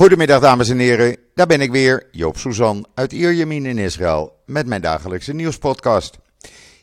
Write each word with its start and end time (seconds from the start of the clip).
Goedemiddag 0.00 0.40
dames 0.40 0.68
en 0.68 0.78
heren, 0.78 1.16
daar 1.34 1.46
ben 1.46 1.60
ik 1.60 1.70
weer, 1.70 2.08
Joop 2.10 2.36
Suzan 2.36 2.86
uit 2.94 3.12
Ierjemien 3.12 3.66
in 3.66 3.78
Israël 3.78 4.36
met 4.46 4.66
mijn 4.66 4.80
dagelijkse 4.80 5.32
nieuwspodcast. 5.32 6.18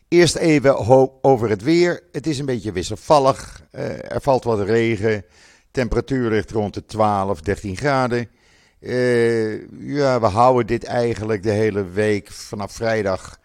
Eerst 0.08 0.36
even 0.36 0.78
over 1.22 1.50
het 1.50 1.64
weer. 1.64 2.04
Het 2.12 2.28
is 2.28 2.40
een 2.40 2.46
beetje 2.46 2.72
wisselvallig, 2.72 3.64
uh, 3.72 4.12
er 4.12 4.22
valt 4.22 4.44
wat 4.44 4.62
regen, 4.62 5.26
temperatuur 5.72 6.30
ligt 6.30 6.52
rond 6.52 6.74
de 6.74 6.86
12, 6.86 7.42
13 7.42 7.78
graden. 7.78 8.30
Uh, 8.80 9.62
ja, 9.80 10.20
we 10.20 10.28
houden 10.28 10.68
dit 10.68 10.84
eigenlijk 10.84 11.44
de 11.44 11.52
hele 11.52 11.86
week. 11.86 12.32
Vanaf 12.32 12.72
vrijdag 12.72 13.40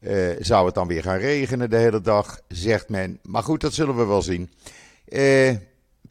uh, 0.00 0.28
zou 0.38 0.66
het 0.66 0.74
dan 0.74 0.88
weer 0.88 1.02
gaan 1.02 1.18
regenen 1.18 1.70
de 1.70 1.76
hele 1.76 2.00
dag, 2.00 2.40
zegt 2.48 2.88
men. 2.88 3.18
Maar 3.22 3.42
goed, 3.42 3.60
dat 3.60 3.74
zullen 3.74 3.96
we 3.96 4.04
wel 4.04 4.22
zien. 4.22 4.50
Uh, 5.08 5.50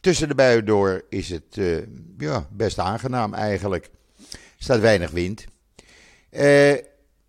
tussen 0.08 0.28
de 0.28 0.36
buien 0.36 0.66
door 0.66 1.06
is 1.10 1.30
het 1.30 1.60
ja, 2.18 2.48
best 2.52 2.80
aangenaam 2.80 3.34
eigenlijk. 3.34 3.90
Er 4.32 4.38
staat 4.58 4.80
weinig 4.80 5.12
wind. 5.12 5.46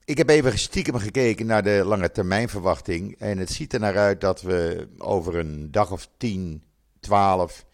ik 0.04 0.18
heb 0.18 0.28
even 0.28 0.58
stiekem 0.58 0.94
gekeken 0.94 1.46
naar 1.46 1.62
de 1.62 1.82
lange 1.84 2.10
termijnverwachting. 2.10 3.18
En 3.18 3.38
het 3.38 3.50
ziet 3.50 3.72
er 3.72 3.80
naar 3.80 3.96
uit 3.96 4.20
dat 4.20 4.42
we 4.42 4.88
over 4.98 5.36
een 5.36 5.70
dag 5.70 5.90
of 5.92 6.08
10, 6.16 6.62
12 7.00 7.64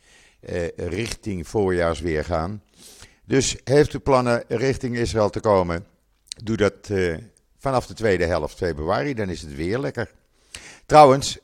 richting 0.76 1.48
voorjaarsweer 1.48 2.24
gaan. 2.24 2.62
Dus 3.24 3.56
heeft 3.64 3.94
u 3.94 3.98
plannen 3.98 4.44
richting 4.48 4.96
Israël 4.96 5.30
te 5.30 5.40
komen? 5.40 5.86
Doe 6.42 6.56
dat 6.56 6.90
vanaf 7.58 7.86
de 7.86 7.94
tweede 7.94 8.24
helft 8.24 8.56
februari, 8.56 9.14
dan 9.14 9.28
is 9.28 9.40
het 9.40 9.54
weer 9.54 9.78
lekker. 9.78 10.10
Trouwens, 10.86 11.38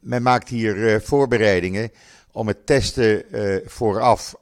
men 0.00 0.22
maakt 0.22 0.48
hier 0.48 1.00
voorbereidingen 1.00 1.90
om 2.32 2.46
het 2.46 2.66
testen 2.66 3.24
vooraf, 3.64 4.34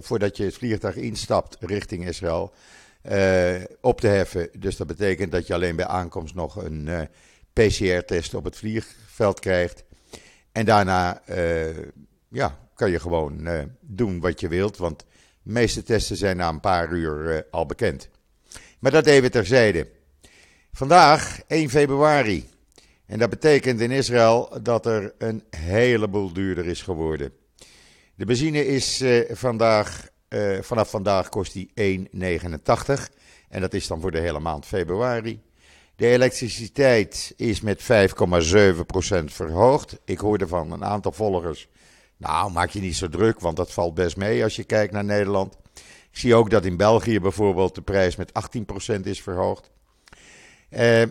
voordat 0.00 0.36
je 0.36 0.44
het 0.44 0.54
vliegtuig 0.54 0.96
instapt 0.96 1.56
richting 1.60 2.06
Israël, 2.06 2.52
op 3.80 4.00
te 4.00 4.06
heffen. 4.06 4.48
Dus 4.58 4.76
dat 4.76 4.86
betekent 4.86 5.32
dat 5.32 5.46
je 5.46 5.54
alleen 5.54 5.76
bij 5.76 5.86
aankomst 5.86 6.34
nog 6.34 6.56
een 6.56 7.08
PCR-test 7.52 8.34
op 8.34 8.44
het 8.44 8.56
vliegveld 8.56 9.40
krijgt. 9.40 9.84
En 10.52 10.64
daarna 10.64 11.22
ja, 12.28 12.58
kan 12.74 12.90
je 12.90 13.00
gewoon 13.00 13.48
doen 13.80 14.20
wat 14.20 14.40
je 14.40 14.48
wilt, 14.48 14.76
want 14.76 15.04
de 15.42 15.52
meeste 15.52 15.82
testen 15.82 16.16
zijn 16.16 16.36
na 16.36 16.48
een 16.48 16.60
paar 16.60 16.92
uur 16.92 17.46
al 17.50 17.66
bekend. 17.66 18.08
Maar 18.78 18.90
dat 18.90 19.06
even 19.06 19.30
terzijde. 19.30 19.88
Vandaag, 20.72 21.40
1 21.46 21.70
februari. 21.70 22.48
En 23.08 23.18
dat 23.18 23.30
betekent 23.30 23.80
in 23.80 23.90
Israël 23.90 24.58
dat 24.62 24.86
er 24.86 25.14
een 25.18 25.44
heleboel 25.50 26.32
duurder 26.32 26.66
is 26.66 26.82
geworden. 26.82 27.32
De 28.14 28.24
benzine 28.24 28.66
is 28.66 29.02
uh, 29.02 29.30
vandaag, 29.30 30.08
uh, 30.28 30.58
vanaf 30.60 30.90
vandaag 30.90 31.28
kost 31.28 31.52
die 31.52 31.70
1,89. 31.74 32.12
En 33.48 33.60
dat 33.60 33.74
is 33.74 33.86
dan 33.86 34.00
voor 34.00 34.10
de 34.10 34.20
hele 34.20 34.40
maand 34.40 34.66
februari. 34.66 35.40
De 35.96 36.06
elektriciteit 36.06 37.34
is 37.36 37.60
met 37.60 37.82
5,7% 37.82 37.86
verhoogd. 39.24 39.98
Ik 40.04 40.18
hoorde 40.18 40.48
van 40.48 40.72
een 40.72 40.84
aantal 40.84 41.12
volgers 41.12 41.68
nou, 42.18 42.52
maak 42.52 42.70
je 42.70 42.80
niet 42.80 42.96
zo 42.96 43.08
druk, 43.08 43.40
want 43.40 43.56
dat 43.56 43.72
valt 43.72 43.94
best 43.94 44.16
mee 44.16 44.42
als 44.42 44.56
je 44.56 44.64
kijkt 44.64 44.92
naar 44.92 45.04
Nederland. 45.04 45.56
Ik 46.10 46.18
zie 46.18 46.34
ook 46.34 46.50
dat 46.50 46.64
in 46.64 46.76
België 46.76 47.20
bijvoorbeeld 47.20 47.74
de 47.74 47.82
prijs 47.82 48.16
met 48.16 48.32
18% 48.96 49.00
is 49.02 49.22
verhoogd. 49.22 49.70
Eh, 50.68 51.02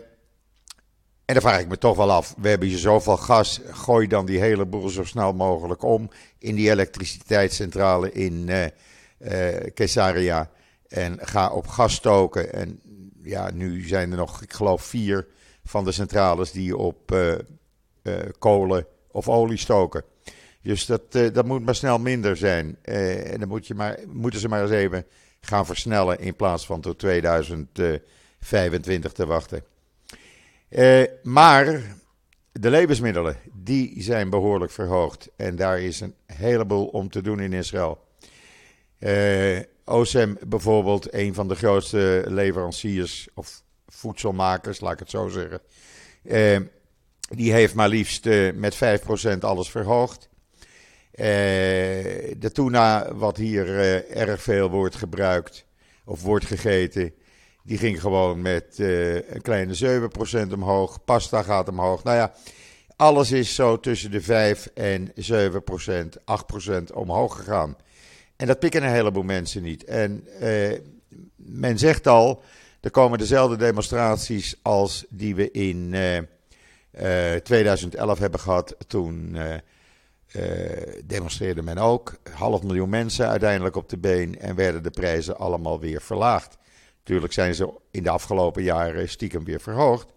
en 1.27 1.33
dan 1.33 1.43
vraag 1.43 1.59
ik 1.59 1.67
me 1.67 1.77
toch 1.77 1.97
wel 1.97 2.11
af, 2.11 2.35
we 2.37 2.49
hebben 2.49 2.67
hier 2.67 2.77
zoveel 2.77 3.17
gas, 3.17 3.61
gooi 3.69 4.07
dan 4.07 4.25
die 4.25 4.39
hele 4.39 4.65
boel 4.65 4.89
zo 4.89 5.03
snel 5.03 5.33
mogelijk 5.33 5.83
om 5.83 6.09
in 6.37 6.55
die 6.55 6.69
elektriciteitscentrale 6.69 8.11
in 8.11 8.47
uh, 8.47 8.65
Caesarea 9.73 10.49
en 10.87 11.17
ga 11.21 11.49
op 11.49 11.67
gas 11.67 11.93
stoken. 11.93 12.53
En 12.53 12.79
ja, 13.23 13.51
nu 13.53 13.87
zijn 13.87 14.11
er 14.11 14.17
nog, 14.17 14.41
ik 14.41 14.53
geloof, 14.53 14.83
vier 14.83 15.27
van 15.63 15.83
de 15.83 15.91
centrales 15.91 16.51
die 16.51 16.77
op 16.77 17.15
kolen 18.39 18.85
of 19.11 19.29
olie 19.29 19.57
stoken. 19.57 20.03
Dus 20.61 20.85
dat, 20.85 21.11
dat 21.11 21.45
moet 21.45 21.65
maar 21.65 21.75
snel 21.75 21.99
minder 21.99 22.37
zijn. 22.37 22.77
En 22.81 23.39
dan 23.39 23.47
moet 23.47 23.67
je 23.67 23.75
maar, 23.75 23.99
moeten 24.07 24.39
ze 24.39 24.47
maar 24.47 24.61
eens 24.61 24.71
even 24.71 25.05
gaan 25.41 25.65
versnellen 25.65 26.19
in 26.19 26.35
plaats 26.35 26.65
van 26.65 26.81
tot 26.81 26.99
2025 26.99 29.11
te 29.11 29.25
wachten. 29.25 29.63
Uh, 30.69 31.03
maar 31.23 31.81
de 32.51 32.69
levensmiddelen, 32.69 33.37
die 33.53 34.03
zijn 34.03 34.29
behoorlijk 34.29 34.71
verhoogd. 34.71 35.29
En 35.35 35.55
daar 35.55 35.79
is 35.81 35.99
een 35.99 36.15
heleboel 36.25 36.85
om 36.85 37.09
te 37.09 37.21
doen 37.21 37.39
in 37.39 37.53
Israël. 37.53 38.05
OSEM 39.85 40.37
bijvoorbeeld, 40.47 41.13
een 41.13 41.33
van 41.33 41.47
de 41.47 41.55
grootste 41.55 42.23
leveranciers 42.27 43.27
of 43.33 43.61
voedselmakers, 43.87 44.79
laat 44.79 44.93
ik 44.93 44.99
het 44.99 45.09
zo 45.09 45.27
zeggen. 45.27 45.61
die 47.29 47.51
heeft 47.51 47.73
maar 47.73 47.89
liefst 47.89 48.25
met 48.53 48.75
5% 48.75 49.39
alles 49.39 49.69
verhoogd. 49.69 50.29
De 51.11 52.49
tuna, 52.53 53.15
wat 53.15 53.37
hier 53.37 53.67
erg 54.09 54.41
veel 54.41 54.69
wordt 54.69 54.95
gebruikt 54.95 55.65
of 56.05 56.21
wordt 56.21 56.45
gegeten, 56.45 57.13
die 57.67 57.77
ging 57.77 58.01
gewoon 58.01 58.41
met 58.41 58.77
uh, 58.77 59.15
een 59.15 59.41
kleine 59.41 60.01
7% 60.49 60.53
omhoog. 60.53 61.03
Pasta 61.03 61.43
gaat 61.43 61.69
omhoog. 61.69 62.03
Nou 62.03 62.17
ja, 62.17 62.33
alles 62.95 63.31
is 63.31 63.55
zo 63.55 63.79
tussen 63.79 64.11
de 64.11 64.21
5 64.21 64.69
en 64.73 65.11
7%, 65.11 65.13
8% 66.71 66.93
omhoog 66.93 67.35
gegaan. 67.35 67.77
En 68.35 68.47
dat 68.47 68.59
pikken 68.59 68.83
een 68.83 68.89
heleboel 68.89 69.23
mensen 69.23 69.63
niet. 69.63 69.83
En 69.83 70.27
men 71.35 71.77
zegt 71.77 72.07
al, 72.07 72.43
er 72.81 72.91
komen 72.91 73.17
dezelfde 73.17 73.55
demonstraties 73.55 74.55
als 74.61 75.05
die 75.09 75.35
we 75.35 75.51
in 75.51 75.95
2011 77.43 78.19
hebben 78.19 78.39
gehad 78.39 78.75
toen 78.87 79.37
demonstreerde 81.05 81.61
men 81.61 81.77
ook. 81.77 82.15
Half 82.31 82.63
miljoen 82.63 82.89
mensen 82.89 83.27
uiteindelijk 83.27 83.75
op 83.75 83.89
de 83.89 83.97
been 83.97 84.39
en 84.39 84.55
werden 84.55 84.83
de 84.83 84.89
prijzen 84.89 85.37
allemaal 85.37 85.79
weer 85.79 86.01
verlaagd. 86.01 86.57
Natuurlijk 87.07 87.33
zijn 87.33 87.55
ze 87.55 87.73
in 87.91 88.03
de 88.03 88.09
afgelopen 88.09 88.63
jaren 88.63 89.09
stiekem 89.09 89.43
weer 89.43 89.59
verhoogd. 89.59 90.07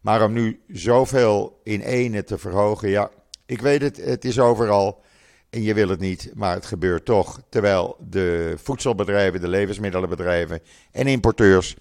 Maar 0.00 0.24
om 0.24 0.32
nu 0.32 0.60
zoveel 0.68 1.60
in 1.62 1.80
ene 1.80 2.24
te 2.24 2.38
verhogen, 2.38 2.88
ja, 2.88 3.10
ik 3.46 3.60
weet 3.60 3.82
het, 3.82 3.96
het 3.96 4.24
is 4.24 4.38
overal 4.38 5.02
en 5.50 5.62
je 5.62 5.74
wil 5.74 5.88
het 5.88 6.00
niet, 6.00 6.30
maar 6.34 6.54
het 6.54 6.66
gebeurt 6.66 7.04
toch. 7.04 7.40
Terwijl 7.48 7.96
de 8.00 8.54
voedselbedrijven, 8.62 9.40
de 9.40 9.48
levensmiddelenbedrijven 9.48 10.60
en 10.92 11.06
importeurs 11.06 11.76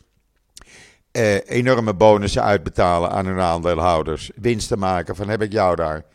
eh, 1.11 1.49
enorme 1.49 1.93
bonussen 1.93 2.43
uitbetalen 2.43 3.09
aan 3.09 3.25
hun 3.25 3.39
aandeelhouders. 3.39 4.31
Winsten 4.35 4.79
maken 4.79 5.16
van 5.16 5.29
heb 5.29 5.41
ik 5.41 5.51
jou 5.51 5.75
daar. 5.75 6.05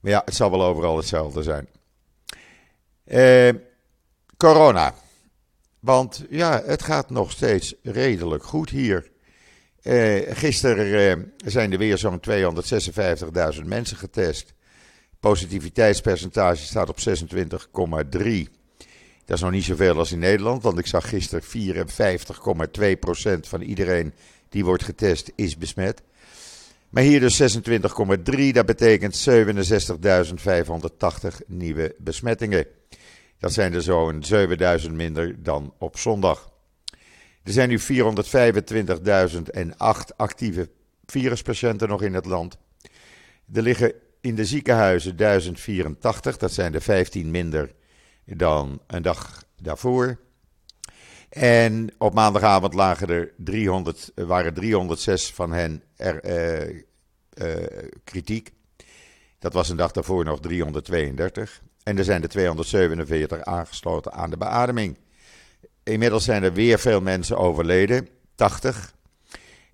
Maar 0.00 0.12
ja, 0.12 0.22
het 0.24 0.34
zal 0.34 0.50
wel 0.50 0.62
overal 0.62 0.96
hetzelfde 0.96 1.42
zijn. 1.42 1.68
Uh, 3.04 3.60
corona. 4.36 4.94
Want 5.80 6.24
ja, 6.30 6.62
het 6.64 6.82
gaat 6.82 7.10
nog 7.10 7.30
steeds 7.30 7.74
redelijk 7.82 8.44
goed 8.44 8.70
hier. 8.70 9.10
Uh, 9.82 10.20
gisteren 10.28 11.18
uh, 11.18 11.24
zijn 11.44 11.72
er 11.72 11.78
weer 11.78 11.98
zo'n 11.98 12.20
256.000 12.30 13.64
mensen 13.64 13.96
getest. 13.96 14.54
Positiviteitspercentage 15.20 16.64
staat 16.64 16.88
op 16.88 16.98
26,3. 16.98 18.56
Dat 19.24 19.36
is 19.36 19.42
nog 19.42 19.50
niet 19.50 19.64
zoveel 19.64 19.98
als 19.98 20.12
in 20.12 20.18
Nederland, 20.18 20.62
want 20.62 20.78
ik 20.78 20.86
zag 20.86 21.08
gisteren 21.08 21.42
54,2% 21.42 23.40
van 23.40 23.60
iedereen 23.60 24.12
die 24.48 24.64
wordt 24.64 24.82
getest 24.84 25.32
is 25.34 25.56
besmet. 25.56 26.02
Maar 26.88 27.02
hier 27.02 27.20
dus 27.20 27.56
26,3, 27.56 28.48
dat 28.52 28.66
betekent 28.66 29.28
67.580 29.28 29.36
nieuwe 31.46 31.94
besmettingen. 31.98 32.66
Dat 33.38 33.52
zijn 33.52 33.74
er 33.74 33.82
zo'n 33.82 34.24
7.000 34.82 34.90
minder 34.90 35.42
dan 35.42 35.74
op 35.78 35.98
zondag. 35.98 36.52
Er 37.42 37.52
zijn 37.52 37.68
nu 37.68 37.80
425.008 37.80 37.86
actieve 40.16 40.70
viruspatiënten 41.06 41.88
nog 41.88 42.02
in 42.02 42.14
het 42.14 42.24
land. 42.24 42.58
Er 43.52 43.62
liggen 43.62 43.92
in 44.20 44.34
de 44.34 44.44
ziekenhuizen 44.44 45.16
1084, 45.16 46.36
dat 46.36 46.52
zijn 46.52 46.74
er 46.74 46.82
15 46.82 47.30
minder 47.30 47.74
dan 48.24 48.80
een 48.86 49.02
dag 49.02 49.44
daarvoor. 49.62 50.18
En 51.28 51.90
op 51.98 52.14
maandagavond 52.14 52.74
lagen 52.74 53.08
er 53.08 53.32
300, 53.36 54.12
waren 54.14 54.54
306 54.54 55.32
van 55.32 55.52
hen 55.52 55.82
er, 55.96 56.24
uh, 56.24 56.82
uh, 57.34 57.66
kritiek. 58.04 58.52
Dat 59.38 59.52
was 59.52 59.68
een 59.68 59.76
dag 59.76 59.92
daarvoor 59.92 60.24
nog 60.24 60.40
332. 60.40 61.62
En 61.88 61.98
er 61.98 62.04
zijn 62.04 62.22
er 62.22 62.28
247 62.28 63.42
aangesloten 63.42 64.12
aan 64.12 64.30
de 64.30 64.36
beademing. 64.36 64.98
Inmiddels 65.82 66.24
zijn 66.24 66.42
er 66.42 66.52
weer 66.52 66.78
veel 66.78 67.00
mensen 67.00 67.38
overleden, 67.38 68.08
80. 68.34 68.94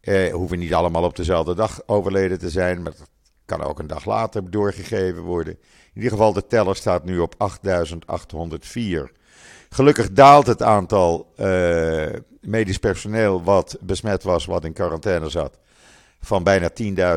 Uh, 0.02 0.32
hoeven 0.32 0.58
niet 0.58 0.74
allemaal 0.74 1.02
op 1.02 1.16
dezelfde 1.16 1.54
dag 1.54 1.82
overleden 1.86 2.38
te 2.38 2.50
zijn, 2.50 2.82
maar 2.82 2.92
dat 2.98 3.08
kan 3.44 3.62
ook 3.62 3.78
een 3.78 3.86
dag 3.86 4.04
later 4.04 4.50
doorgegeven 4.50 5.22
worden. 5.22 5.52
In 5.52 5.94
ieder 5.94 6.10
geval, 6.10 6.32
de 6.32 6.46
teller 6.46 6.76
staat 6.76 7.04
nu 7.04 7.18
op 7.18 7.34
8804. 7.36 9.12
Gelukkig 9.68 10.12
daalt 10.12 10.46
het 10.46 10.62
aantal 10.62 11.32
uh, 11.36 12.06
medisch 12.40 12.78
personeel 12.78 13.42
wat 13.42 13.76
besmet 13.80 14.22
was, 14.22 14.44
wat 14.44 14.64
in 14.64 14.72
quarantaine 14.72 15.28
zat. 15.28 15.58
Van 16.20 16.42
bijna 16.42 16.70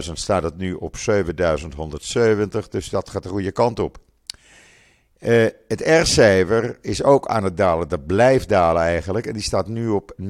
10.000 0.05 0.11
staat 0.13 0.44
het 0.44 0.57
nu 0.57 0.73
op 0.73 0.95
7.170, 1.11 2.69
dus 2.69 2.89
dat 2.89 3.09
gaat 3.09 3.23
de 3.23 3.29
goede 3.29 3.51
kant 3.51 3.79
op. 3.79 4.05
Uh, 5.19 5.45
het 5.67 5.81
R-cijfer 5.81 6.77
is 6.81 7.03
ook 7.03 7.27
aan 7.27 7.43
het 7.43 7.57
dalen, 7.57 7.87
dat 7.87 8.05
blijft 8.05 8.49
dalen 8.49 8.81
eigenlijk. 8.81 9.25
En 9.25 9.33
die 9.33 9.41
staat 9.41 9.67
nu 9.67 9.87
op 9.87 10.15
0,94. 10.21 10.27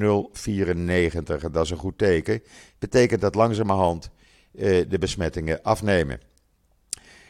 Dat 1.50 1.64
is 1.64 1.70
een 1.70 1.76
goed 1.76 1.98
teken. 1.98 2.42
Betekent 2.78 3.20
dat 3.20 3.34
langzamerhand 3.34 4.10
uh, 4.52 4.84
de 4.88 4.98
besmettingen 4.98 5.62
afnemen. 5.62 6.20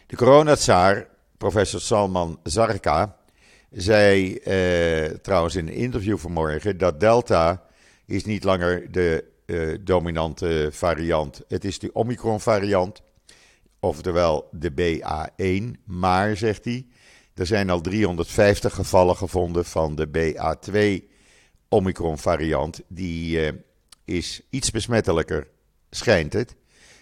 De 0.07 0.17
coronatsaar, 0.17 1.09
professor 1.39 1.81
Salman 1.81 2.41
Zarka, 2.43 3.17
zei 3.71 4.41
uh, 4.45 5.05
trouwens 5.05 5.55
in 5.55 5.69
een 5.69 5.75
interview 5.75 6.19
vanmorgen 6.19 6.79
dat 6.79 7.01
Delta 7.01 7.65
is 8.07 8.25
niet 8.25 8.45
langer 8.45 8.93
de 8.93 9.25
dominante 9.81 10.69
variant. 10.73 11.43
Het 11.49 11.65
is 11.65 11.79
de 11.79 11.93
Omicron 11.93 12.41
variant, 12.41 13.03
oftewel 13.81 14.49
de 14.53 14.71
BA1. 14.71 15.81
Maar, 15.85 16.37
zegt 16.37 16.65
hij, 16.65 16.87
er 17.39 17.47
zijn 17.47 17.71
al 17.71 17.81
350 17.81 18.75
gevallen 18.75 19.17
gevonden 19.17 19.65
van 19.65 19.95
de 19.95 20.09
BA2 20.09 21.05
Omicron 21.69 22.19
variant. 22.19 22.81
Die 22.89 23.41
uh, 23.41 23.49
is 24.05 24.41
iets 24.51 24.71
besmettelijker, 24.71 25.47
schijnt 25.91 26.33
het. 26.33 26.55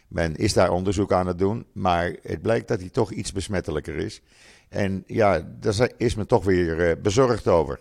Men 0.08 0.36
is 0.36 0.52
daar 0.52 0.70
onderzoek 0.70 1.12
aan 1.12 1.26
het 1.26 1.38
doen, 1.38 1.66
maar 1.72 2.16
het 2.22 2.42
blijkt 2.42 2.68
dat 2.68 2.80
hij 2.80 2.88
toch 2.88 3.12
iets 3.12 3.32
besmettelijker 3.32 3.96
is. 3.96 4.20
En 4.68 5.04
ja, 5.06 5.48
daar 5.60 5.90
is 5.96 6.14
men 6.14 6.26
toch 6.26 6.44
weer 6.44 6.88
uh, 6.88 7.02
bezorgd 7.02 7.48
over. 7.48 7.80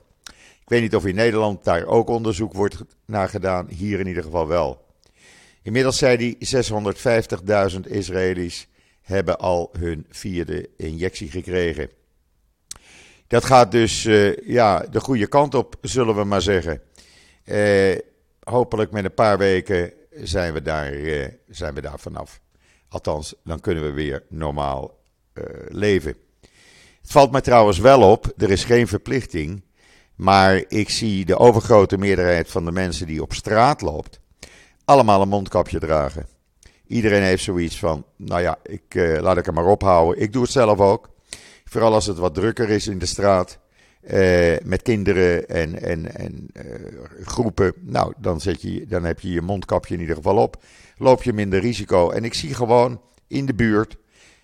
Ik 0.62 0.72
weet 0.72 0.81
niet 0.81 0.96
of 0.96 1.06
in 1.06 1.16
Nederland 1.16 1.63
daar 1.63 1.86
ook 1.86 2.10
onderzoek 2.10 2.54
wordt 2.54 2.84
naar 3.06 3.30
gedaan, 3.30 3.68
hier 3.69 4.00
in 4.00 4.07
ieder 4.07 4.24
geval 4.24 4.48
wel. 4.48 4.86
Inmiddels 5.62 5.98
zei 5.98 6.36
hij 6.40 6.63
650.000 7.74 7.80
Israëli's 7.80 8.68
hebben 9.02 9.38
al 9.38 9.69
hun 9.80 10.06
vierde 10.10 10.69
injectie 10.78 11.31
gekregen. 11.31 11.90
Dat 13.27 13.45
gaat 13.45 13.72
dus 13.72 14.06
uh, 14.06 14.38
ja, 14.38 14.80
de 14.80 15.00
goede 15.00 15.27
kant 15.27 15.56
op, 15.56 15.75
zullen 15.81 16.16
we 16.16 16.24
maar 16.24 16.42
zeggen. 16.42 16.81
Uh, 17.45 17.98
hopelijk 18.44 18.92
met 18.92 19.06
een 19.06 19.13
paar 19.13 19.38
weken 19.38 19.94
zijn 20.12 20.54
we, 20.54 20.62
daar, 20.62 20.94
uh, 20.94 21.27
zijn 21.48 21.74
we 21.74 21.81
daar 21.81 22.00
vanaf. 22.00 22.42
Althans, 22.89 23.36
dan 23.44 23.60
kunnen 23.60 23.83
we 23.83 23.92
weer 23.92 24.24
normaal 24.30 25.04
leven. 25.68 26.16
Het 27.01 27.12
valt 27.12 27.31
me 27.31 27.42
trouwens 27.42 27.80
wel 27.80 28.12
op, 28.12 28.33
er 28.38 28.51
is 28.51 28.63
geen 28.63 28.88
verplichting. 28.88 29.63
Maar 30.16 30.63
ik 30.68 30.89
zie 30.89 31.25
de 31.25 31.38
overgrote 31.38 31.98
meerderheid 31.98 32.51
van 32.51 32.66
de 32.66 32.71
mensen 32.71 33.07
die 33.07 33.21
op 33.21 33.33
straat 33.33 33.81
loopt, 33.81 34.19
allemaal 34.86 35.21
een 35.21 35.28
mondkapje 35.28 35.80
dragen. 35.80 36.28
Iedereen 36.88 37.21
heeft 37.21 37.44
zoiets 37.44 37.80
van, 37.80 38.06
nou 38.16 38.42
ja, 38.42 38.57
ik, 38.63 38.94
laat 39.19 39.38
ik 39.38 39.48
er 39.48 39.54
maar 39.54 39.66
ophouden. 39.66 40.21
Ik 40.21 40.33
doe 40.33 40.42
het 40.42 40.51
zelf 40.51 40.80
ook. 40.80 41.10
Vooral 41.70 41.94
als 41.94 42.06
het 42.06 42.18
wat 42.18 42.34
drukker 42.34 42.70
is 42.70 42.88
in 42.88 43.00
de 43.00 43.06
straat. 43.06 43.60
Uh, 44.12 44.56
met 44.64 44.82
kinderen 44.82 45.48
en, 45.48 45.82
en, 45.82 46.16
en 46.16 46.48
uh, 46.54 46.64
groepen. 47.24 47.74
Nou, 47.82 48.14
dan, 48.18 48.42
zet 48.42 48.62
je, 48.62 48.86
dan 48.88 49.04
heb 49.04 49.20
je 49.20 49.32
je 49.32 49.42
mondkapje 49.42 49.94
in 49.94 50.00
ieder 50.00 50.16
geval 50.16 50.38
op. 50.38 50.64
Loop 50.98 51.24
je 51.24 51.34
minder 51.34 51.60
risico. 51.60 52.10
En 52.10 52.24
ik 52.24 52.34
zie 52.34 52.54
gewoon 52.54 53.02
in 53.28 53.46
de 53.46 53.54
buurt 53.54 53.98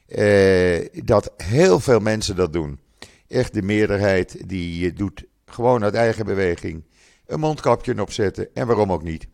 uh, 0.08 0.88
dat 1.04 1.34
heel 1.38 1.80
veel 1.80 2.00
mensen 2.00 2.36
dat 2.36 2.54
doen. 2.54 2.80
Echt 3.28 3.54
de 3.54 3.62
meerderheid 3.62 4.50
die 4.50 4.94
doet 4.94 5.24
gewoon 5.46 5.84
uit 5.84 5.94
eigen 5.94 6.26
beweging 6.26 6.84
een 7.26 7.40
mondkapje 7.40 8.02
opzetten. 8.02 8.48
En 8.54 8.68
waarom 8.68 8.92
ook 8.92 9.04
niet. 9.04 9.28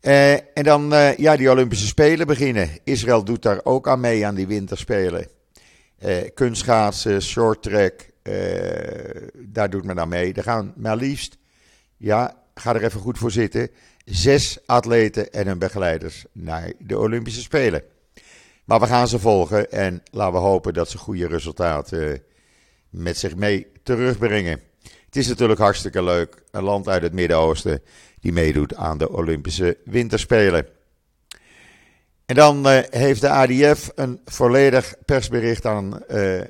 en 0.00 0.62
dan, 0.62 0.94
ja, 1.16 1.36
die 1.36 1.50
Olympische 1.50 1.86
Spelen 1.86 2.26
beginnen. 2.26 2.70
Israël 2.84 3.24
doet 3.24 3.42
daar 3.42 3.60
ook 3.62 3.88
aan 3.88 4.00
mee 4.00 4.26
aan 4.26 4.34
die 4.34 4.46
winterspelen. 4.46 5.34
Uh, 6.04 6.16
kunstschaatsen, 6.34 7.22
short 7.22 7.62
track, 7.62 8.10
uh, 8.22 8.34
daar 9.34 9.70
doet 9.70 9.84
men 9.84 10.00
aan 10.00 10.08
mee. 10.08 10.32
Er 10.32 10.42
gaan 10.42 10.72
maar 10.76 10.96
liefst, 10.96 11.38
ja, 11.96 12.42
ga 12.54 12.74
er 12.74 12.84
even 12.84 13.00
goed 13.00 13.18
voor 13.18 13.30
zitten, 13.30 13.70
zes 14.04 14.58
atleten 14.66 15.32
en 15.32 15.46
hun 15.46 15.58
begeleiders 15.58 16.24
naar 16.32 16.72
de 16.78 16.98
Olympische 16.98 17.40
Spelen. 17.40 17.82
Maar 18.64 18.80
we 18.80 18.86
gaan 18.86 19.08
ze 19.08 19.18
volgen 19.18 19.70
en 19.70 20.02
laten 20.10 20.32
we 20.32 20.38
hopen 20.38 20.74
dat 20.74 20.90
ze 20.90 20.98
goede 20.98 21.26
resultaten 21.26 22.22
met 22.90 23.18
zich 23.18 23.36
mee 23.36 23.66
terugbrengen. 23.82 24.60
Het 25.04 25.16
is 25.16 25.28
natuurlijk 25.28 25.60
hartstikke 25.60 26.02
leuk, 26.02 26.42
een 26.50 26.62
land 26.62 26.88
uit 26.88 27.02
het 27.02 27.12
Midden-Oosten 27.12 27.82
die 28.20 28.32
meedoet 28.32 28.74
aan 28.74 28.98
de 28.98 29.12
Olympische 29.12 29.76
Winterspelen. 29.84 30.66
En 32.26 32.34
dan 32.34 32.66
uh, 32.66 32.78
heeft 32.90 33.20
de 33.20 33.30
ADF 33.30 33.90
een 33.94 34.20
volledig 34.24 34.94
persbericht 35.04 35.66
aan 35.66 36.02
uh, 36.10 36.40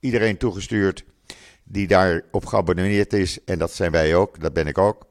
iedereen 0.00 0.36
toegestuurd 0.36 1.04
die 1.64 1.86
daarop 1.86 2.46
geabonneerd 2.46 3.12
is. 3.12 3.44
En 3.44 3.58
dat 3.58 3.72
zijn 3.72 3.90
wij 3.90 4.14
ook, 4.14 4.40
dat 4.40 4.52
ben 4.52 4.66
ik 4.66 4.78
ook, 4.78 5.06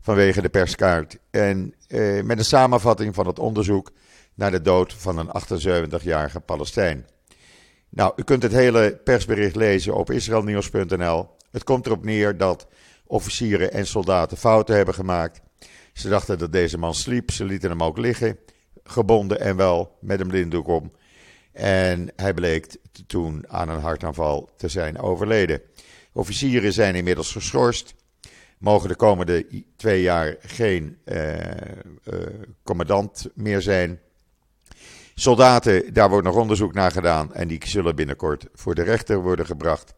vanwege 0.00 0.42
de 0.42 0.48
perskaart. 0.48 1.18
En 1.30 1.74
uh, 1.88 2.22
met 2.22 2.38
een 2.38 2.44
samenvatting 2.44 3.14
van 3.14 3.26
het 3.26 3.38
onderzoek 3.38 3.90
naar 4.34 4.50
de 4.50 4.62
dood 4.62 4.94
van 4.94 5.18
een 5.18 5.30
78-jarige 6.00 6.40
Palestijn. 6.40 7.06
Nou, 7.88 8.12
u 8.16 8.22
kunt 8.22 8.42
het 8.42 8.52
hele 8.52 9.00
persbericht 9.04 9.56
lezen 9.56 9.94
op 9.94 10.10
israelnieuws.nl. 10.10 11.28
Het 11.50 11.64
komt 11.64 11.86
erop 11.86 12.04
neer 12.04 12.36
dat 12.36 12.66
officieren 13.06 13.72
en 13.72 13.86
soldaten 13.86 14.36
fouten 14.36 14.76
hebben 14.76 14.94
gemaakt. 14.94 15.40
Ze 15.92 16.08
dachten 16.08 16.38
dat 16.38 16.52
deze 16.52 16.78
man 16.78 16.94
sliep, 16.94 17.30
ze 17.30 17.44
lieten 17.44 17.70
hem 17.70 17.82
ook 17.82 17.98
liggen 17.98 18.38
gebonden 18.84 19.40
en 19.40 19.56
wel 19.56 19.96
met 20.00 20.20
een 20.20 20.28
blinddoek 20.28 20.68
om. 20.68 20.92
En 21.52 22.12
hij 22.16 22.34
bleek 22.34 22.76
toen 23.06 23.44
aan 23.48 23.68
een 23.68 23.80
hartaanval 23.80 24.50
te 24.56 24.68
zijn 24.68 24.98
overleden. 24.98 25.62
Officieren 26.12 26.72
zijn 26.72 26.94
inmiddels 26.94 27.32
geschorst. 27.32 27.94
Mogen 28.58 28.88
de 28.88 28.96
komende 28.96 29.64
twee 29.76 30.02
jaar 30.02 30.36
geen 30.40 30.98
uh, 31.04 31.36
uh, 31.38 31.44
commandant 32.62 33.26
meer 33.34 33.62
zijn. 33.62 34.00
Soldaten, 35.14 35.92
daar 35.92 36.08
wordt 36.08 36.26
nog 36.26 36.36
onderzoek 36.36 36.74
naar 36.74 36.90
gedaan. 36.90 37.34
En 37.34 37.48
die 37.48 37.66
zullen 37.66 37.96
binnenkort 37.96 38.46
voor 38.54 38.74
de 38.74 38.82
rechter 38.82 39.22
worden 39.22 39.46
gebracht. 39.46 39.94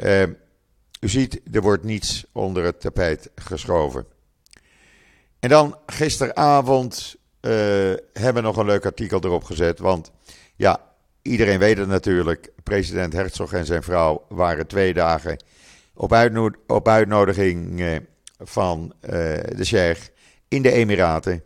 Uh, 0.00 0.22
u 1.00 1.08
ziet, 1.08 1.40
er 1.52 1.60
wordt 1.60 1.84
niets 1.84 2.24
onder 2.32 2.64
het 2.64 2.80
tapijt 2.80 3.30
geschoven. 3.34 4.06
En 5.40 5.48
dan 5.48 5.78
gisteravond 5.86 7.16
hebben 8.12 8.42
nog 8.42 8.56
een 8.56 8.66
leuk 8.66 8.86
artikel 8.86 9.20
erop 9.22 9.44
gezet. 9.44 9.78
Want 9.78 10.10
ja, 10.56 10.80
iedereen 11.22 11.58
weet 11.58 11.78
het 11.78 11.88
natuurlijk. 11.88 12.50
President 12.62 13.12
Herzog 13.12 13.52
en 13.52 13.66
zijn 13.66 13.82
vrouw 13.82 14.24
waren 14.28 14.66
twee 14.66 14.94
dagen 14.94 15.44
op, 16.66 16.88
uitnodiging 16.88 17.80
uh, 17.80 17.96
van 18.38 18.94
uh, 19.00 19.10
de 19.56 19.64
Sheikh 19.64 20.00
in 20.48 20.62
de 20.62 20.70
Emiraten, 20.70 21.44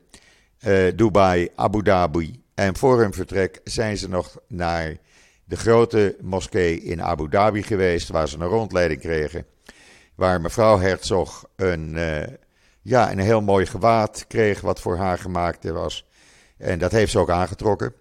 Dubai, 0.94 1.48
Abu 1.54 1.82
Dhabi. 1.82 2.42
En 2.54 2.76
voor 2.76 3.00
hun 3.00 3.12
vertrek 3.12 3.60
zijn 3.64 3.96
ze 3.96 4.08
nog 4.08 4.36
naar 4.48 4.96
de 5.44 5.56
grote 5.56 6.16
moskee 6.20 6.80
in 6.82 7.02
Abu 7.02 7.28
Dhabi 7.28 7.62
geweest, 7.62 8.08
waar 8.08 8.28
ze 8.28 8.38
een 8.38 8.46
rondleiding 8.46 9.00
kregen. 9.00 9.46
Waar 10.14 10.40
mevrouw 10.40 10.78
Herzog 10.78 11.44
een 11.56 11.98
ja, 12.86 13.12
een 13.12 13.18
heel 13.18 13.40
mooi 13.40 13.66
gewaad 13.66 14.24
kreeg 14.28 14.60
wat 14.60 14.80
voor 14.80 14.96
haar 14.96 15.18
gemaakt 15.18 15.70
was. 15.70 16.06
En 16.58 16.78
dat 16.78 16.92
heeft 16.92 17.12
ze 17.12 17.18
ook 17.18 17.30
aangetrokken. 17.30 17.94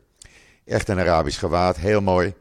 Echt 0.66 0.88
een 0.88 1.00
Arabisch 1.00 1.40
gewaad, 1.40 1.78
heel 1.78 2.02
mooi. 2.02 2.34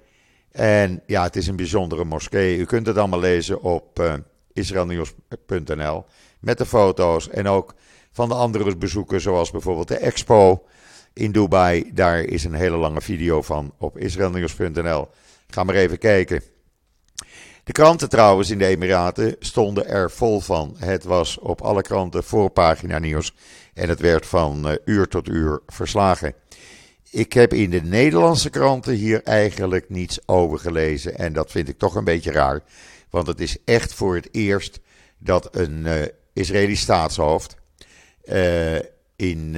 En 0.50 1.02
ja, 1.06 1.22
het 1.22 1.36
is 1.36 1.46
een 1.46 1.56
bijzondere 1.56 2.04
moskee. 2.04 2.58
U 2.58 2.64
kunt 2.64 2.86
het 2.86 2.96
allemaal 2.96 3.20
lezen 3.20 3.62
op 3.62 4.00
uh, 4.00 4.14
israelnieuws.nl 4.52 6.04
met 6.40 6.58
de 6.58 6.66
foto's 6.66 7.28
en 7.28 7.46
ook 7.48 7.74
van 8.12 8.28
de 8.28 8.34
andere 8.34 8.76
bezoeken, 8.76 9.20
zoals 9.20 9.50
bijvoorbeeld 9.50 9.88
de 9.88 9.96
Expo 9.96 10.64
in 11.12 11.32
Dubai. 11.32 11.90
Daar 11.94 12.20
is 12.20 12.44
een 12.44 12.54
hele 12.54 12.76
lange 12.76 13.00
video 13.00 13.42
van 13.42 13.72
op 13.78 13.98
israelnieuws.nl. 13.98 15.08
Ga 15.48 15.64
maar 15.64 15.74
even 15.74 15.98
kijken. 15.98 16.42
De 17.64 17.72
kranten 17.72 18.08
trouwens 18.08 18.50
in 18.50 18.58
de 18.58 18.66
Emiraten 18.66 19.36
stonden 19.38 19.88
er 19.88 20.10
vol 20.10 20.40
van. 20.40 20.74
Het 20.78 21.04
was 21.04 21.38
op 21.38 21.60
alle 21.60 21.82
kranten 21.82 22.24
voorpagina 22.24 22.98
nieuws 22.98 23.34
en 23.74 23.88
het 23.88 24.00
werd 24.00 24.26
van 24.26 24.68
uh, 24.68 24.74
uur 24.84 25.08
tot 25.08 25.28
uur 25.28 25.60
verslagen. 25.66 26.34
Ik 27.10 27.32
heb 27.32 27.52
in 27.52 27.70
de 27.70 27.82
Nederlandse 27.82 28.50
kranten 28.50 28.92
hier 28.92 29.22
eigenlijk 29.22 29.88
niets 29.88 30.28
over 30.28 30.58
gelezen 30.58 31.18
en 31.18 31.32
dat 31.32 31.50
vind 31.50 31.68
ik 31.68 31.78
toch 31.78 31.94
een 31.94 32.04
beetje 32.04 32.32
raar. 32.32 32.62
Want 33.10 33.26
het 33.26 33.40
is 33.40 33.56
echt 33.64 33.94
voor 33.94 34.14
het 34.14 34.28
eerst 34.32 34.80
dat 35.18 35.56
een 35.56 35.84
uh, 35.84 36.02
Israëlisch 36.32 36.80
staatshoofd 36.80 37.56
uh, 38.24 38.74
in 39.16 39.56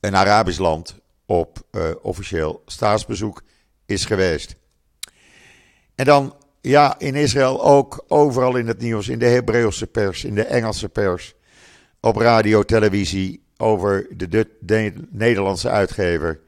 een 0.00 0.16
Arabisch 0.16 0.58
land 0.58 0.96
op 1.26 1.58
officieel 2.02 2.62
staatsbezoek 2.66 3.42
is 3.86 4.04
geweest. 4.04 4.54
En 5.94 6.04
dan 6.04 6.34
ja, 6.62 6.98
in 6.98 7.14
Israël 7.14 7.62
ook 7.62 8.04
overal 8.08 8.56
in 8.56 8.66
het 8.66 8.80
nieuws, 8.80 9.08
in 9.08 9.18
de 9.18 9.26
Hebreeuwse 9.26 9.86
pers, 9.86 10.24
in 10.24 10.34
de 10.34 10.44
Engelse 10.44 10.88
pers, 10.88 11.34
op 12.00 12.16
radio, 12.16 12.62
televisie, 12.62 13.42
over 13.56 14.06
de, 14.16 14.28
de, 14.28 14.48
de 14.60 14.92
Nederlandse 15.10 15.68
uitgever 15.68 16.40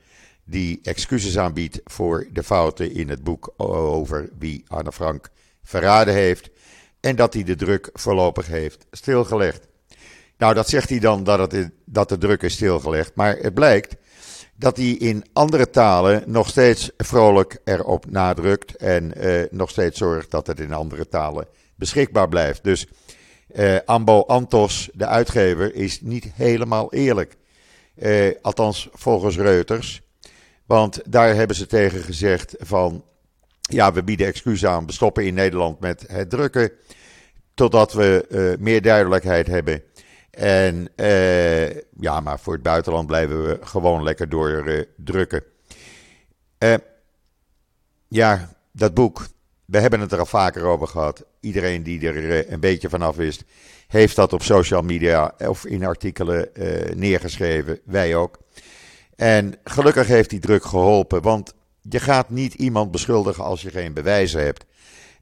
die 0.45 0.81
excuses 0.83 1.39
aanbiedt 1.39 1.81
voor 1.85 2.27
de 2.33 2.43
fouten 2.43 2.95
in 2.95 3.09
het 3.09 3.25
boek 3.25 3.55
over 3.57 4.29
wie 4.39 4.65
Anne 4.69 4.93
Frank 4.93 5.31
verraden 5.63 6.15
heeft 6.15 6.51
en 7.01 7.17
dat 7.17 7.35
hij 7.35 7.43
de 7.43 7.57
druk 7.57 7.91
voorlopig 7.93 8.47
heeft 8.47 8.87
stilgelegd. 8.91 9.69
Nou, 10.39 10.55
dat 10.55 10.69
zegt 10.69 10.89
hij 10.89 10.99
dan 10.99 11.25
dat, 11.25 11.53
het, 11.53 11.71
dat 11.85 12.09
de 12.09 12.19
druk 12.19 12.43
is 12.43 12.53
stilgelegd, 12.53 13.15
maar 13.15 13.37
het 13.37 13.55
blijkt 13.55 13.97
dat 14.65 14.77
hij 14.77 14.87
in 14.87 15.25
andere 15.33 15.71
talen 15.71 16.23
nog 16.27 16.49
steeds 16.49 16.91
vrolijk 16.97 17.59
erop 17.65 18.11
nadrukt 18.11 18.77
en 18.77 19.13
uh, 19.17 19.43
nog 19.51 19.71
steeds 19.71 19.99
zorgt 19.99 20.31
dat 20.31 20.47
het 20.47 20.61
in 20.61 20.73
andere 20.73 21.09
talen 21.09 21.47
beschikbaar 21.75 22.29
blijft. 22.29 22.65
Dus 22.65 22.87
uh, 23.55 23.77
Ambo 23.85 24.21
Antos, 24.21 24.91
de 24.93 25.07
uitgever, 25.07 25.75
is 25.75 26.01
niet 26.01 26.31
helemaal 26.35 26.93
eerlijk. 26.93 27.37
Uh, 27.97 28.31
althans, 28.43 28.89
volgens 28.93 29.37
Reuters. 29.37 30.03
Want 30.67 31.01
daar 31.09 31.35
hebben 31.35 31.57
ze 31.57 31.67
tegen 31.67 32.03
gezegd 32.03 32.55
van, 32.59 33.05
ja, 33.61 33.93
we 33.93 34.03
bieden 34.03 34.27
excuus 34.27 34.67
aan, 34.67 34.87
we 34.87 34.93
stoppen 34.93 35.27
in 35.27 35.35
Nederland 35.35 35.81
met 35.81 36.05
het 36.07 36.31
drukken, 36.31 36.73
totdat 37.55 37.93
we 37.93 38.57
meer 38.61 38.83
duidelijkheid 38.83 39.47
hebben 39.47 39.83
en 40.37 40.89
uh, 40.97 41.75
ja, 42.01 42.21
maar 42.21 42.41
voor 42.41 42.53
het 42.53 42.63
buitenland 42.63 43.07
blijven 43.07 43.47
we 43.47 43.59
gewoon 43.61 44.03
lekker 44.03 44.29
doordrukken. 44.29 45.43
Uh, 46.59 46.71
uh, 46.71 46.77
ja, 48.09 48.49
dat 48.73 48.95
boek, 48.95 49.27
we 49.65 49.79
hebben 49.79 50.01
het 50.01 50.13
er 50.13 50.19
al 50.19 50.27
vaker 50.27 50.65
over 50.65 50.87
gehad. 50.87 51.25
Iedereen 51.41 51.83
die 51.83 52.09
er 52.09 52.31
eh, 52.31 52.51
een 52.51 52.61
beetje 52.61 52.89
vanaf 52.89 53.17
wist, 53.17 53.45
heeft 53.89 54.17
dat 54.17 54.33
op 54.33 54.43
social 54.43 54.83
media 54.83 55.35
of 55.39 55.67
in 55.67 55.85
artikelen 55.85 56.49
neergeschreven. 56.95 57.81
Wij 57.85 58.17
ook. 58.17 58.39
En 59.17 59.55
gelukkig 59.65 60.07
heeft 60.07 60.31
die 60.31 60.41
druk 60.41 60.65
geholpen, 60.65 61.23
want 61.23 61.55
je 61.81 62.01
gaat 62.01 62.31
niet 62.31 62.55
iemand 62.55 62.91
beschuldigen 62.91 63.45
als 63.45 63.63
je 63.63 63.71
geen 63.71 63.93
bewijzen 63.93 64.43
hebt. 64.43 64.65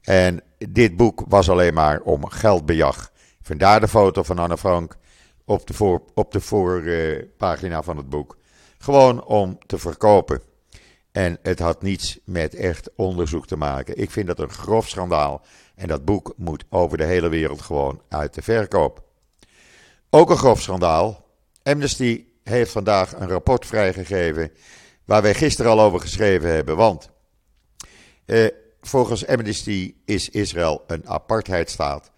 En 0.01 0.41
dit 0.69 0.97
boek 0.97 1.23
was 1.27 1.49
alleen 1.49 1.73
maar 1.73 2.01
om 2.01 2.25
geldbejag. 2.25 3.11
Vandaar 3.41 3.79
de 3.79 3.87
foto 3.87 4.23
van 4.23 4.39
Anne 4.39 4.57
Frank 4.57 4.97
op 5.45 5.67
de, 5.67 5.73
voor, 5.73 6.01
op 6.13 6.31
de 6.31 6.41
voorpagina 6.41 7.83
van 7.83 7.97
het 7.97 8.09
boek. 8.09 8.37
Gewoon 8.77 9.23
om 9.23 9.57
te 9.65 9.77
verkopen. 9.77 10.41
En 11.11 11.37
het 11.41 11.59
had 11.59 11.81
niets 11.81 12.19
met 12.25 12.55
echt 12.55 12.89
onderzoek 12.95 13.47
te 13.47 13.57
maken. 13.57 13.97
Ik 13.97 14.11
vind 14.11 14.27
dat 14.27 14.39
een 14.39 14.49
grof 14.49 14.89
schandaal. 14.89 15.41
En 15.75 15.87
dat 15.87 16.05
boek 16.05 16.33
moet 16.37 16.63
over 16.69 16.97
de 16.97 17.03
hele 17.03 17.29
wereld 17.29 17.61
gewoon 17.61 18.01
uit 18.09 18.33
de 18.33 18.41
verkoop. 18.41 19.03
Ook 20.09 20.29
een 20.29 20.37
grof 20.37 20.61
schandaal. 20.61 21.25
Amnesty 21.63 22.25
heeft 22.43 22.71
vandaag 22.71 23.13
een 23.13 23.27
rapport 23.27 23.65
vrijgegeven. 23.65 24.51
Waar 25.05 25.21
wij 25.21 25.33
gisteren 25.33 25.71
al 25.71 25.81
over 25.81 25.99
geschreven 25.99 26.49
hebben. 26.49 26.75
Want 26.75 27.09
eh, 28.25 28.47
volgens 28.81 29.27
Amnesty 29.27 29.95
is 30.05 30.29
Israël 30.29 30.83
een 30.87 31.07
apartheidstaat. 31.07 32.11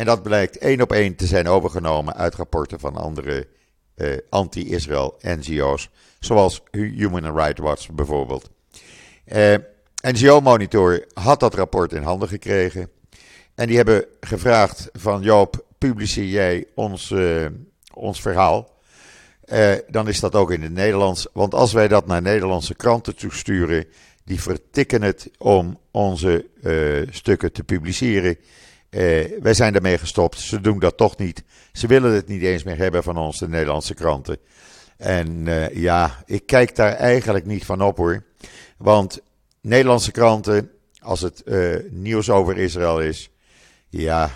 En 0.00 0.06
dat 0.06 0.22
blijkt 0.22 0.58
één 0.58 0.80
op 0.80 0.92
één 0.92 1.14
te 1.14 1.26
zijn 1.26 1.48
overgenomen 1.48 2.14
uit 2.14 2.34
rapporten 2.34 2.80
van 2.80 2.96
andere 2.96 3.46
uh, 3.96 4.16
anti-Israël 4.30 5.18
NGO's, 5.20 5.90
zoals 6.20 6.62
Human 6.70 7.36
Rights 7.36 7.60
Watch 7.60 7.90
bijvoorbeeld. 7.90 8.50
Eh, 9.24 9.54
NGO 10.02 10.40
Monitor 10.40 11.04
had 11.12 11.40
dat 11.40 11.54
rapport 11.54 11.92
in 11.92 12.02
handen 12.02 12.28
gekregen. 12.28 12.90
En 13.54 13.66
die 13.66 13.76
hebben 13.76 14.04
gevraagd 14.20 14.88
van 14.92 15.22
Joop, 15.22 15.64
publiceer 15.78 16.26
jij 16.28 16.66
ons, 16.74 17.10
uh, 17.10 17.46
ons 17.94 18.20
verhaal? 18.20 18.78
dan 19.88 20.08
is 20.08 20.20
dat 20.20 20.34
ook 20.34 20.50
in 20.50 20.62
het 20.62 20.72
Nederlands. 20.72 21.26
Want 21.32 21.54
als 21.54 21.72
wij 21.72 21.88
dat 21.88 22.06
naar 22.06 22.22
Nederlandse 22.22 22.74
kranten 22.74 23.16
toesturen, 23.16 23.84
die 24.24 24.40
vertikken 24.40 25.02
het 25.02 25.30
om 25.38 25.78
onze 25.90 26.46
stukken 27.10 27.52
te 27.52 27.64
publiceren. 27.64 28.36
Uh, 28.90 29.24
wij 29.40 29.54
zijn 29.54 29.72
daarmee 29.72 29.98
gestopt. 29.98 30.38
Ze 30.38 30.60
doen 30.60 30.78
dat 30.78 30.96
toch 30.96 31.16
niet. 31.16 31.44
Ze 31.72 31.86
willen 31.86 32.12
het 32.12 32.28
niet 32.28 32.42
eens 32.42 32.62
meer 32.62 32.76
hebben 32.76 33.02
van 33.02 33.16
ons, 33.16 33.38
de 33.38 33.48
Nederlandse 33.48 33.94
kranten. 33.94 34.38
En 34.96 35.46
uh, 35.46 35.74
ja, 35.74 36.22
ik 36.26 36.46
kijk 36.46 36.76
daar 36.76 36.92
eigenlijk 36.92 37.46
niet 37.46 37.64
van 37.64 37.82
op 37.82 37.96
hoor. 37.96 38.24
Want 38.76 39.20
Nederlandse 39.60 40.10
kranten, 40.10 40.70
als 40.98 41.20
het 41.20 41.42
uh, 41.44 41.76
nieuws 41.90 42.30
over 42.30 42.58
Israël 42.58 43.00
is, 43.00 43.30
ja, 43.88 44.30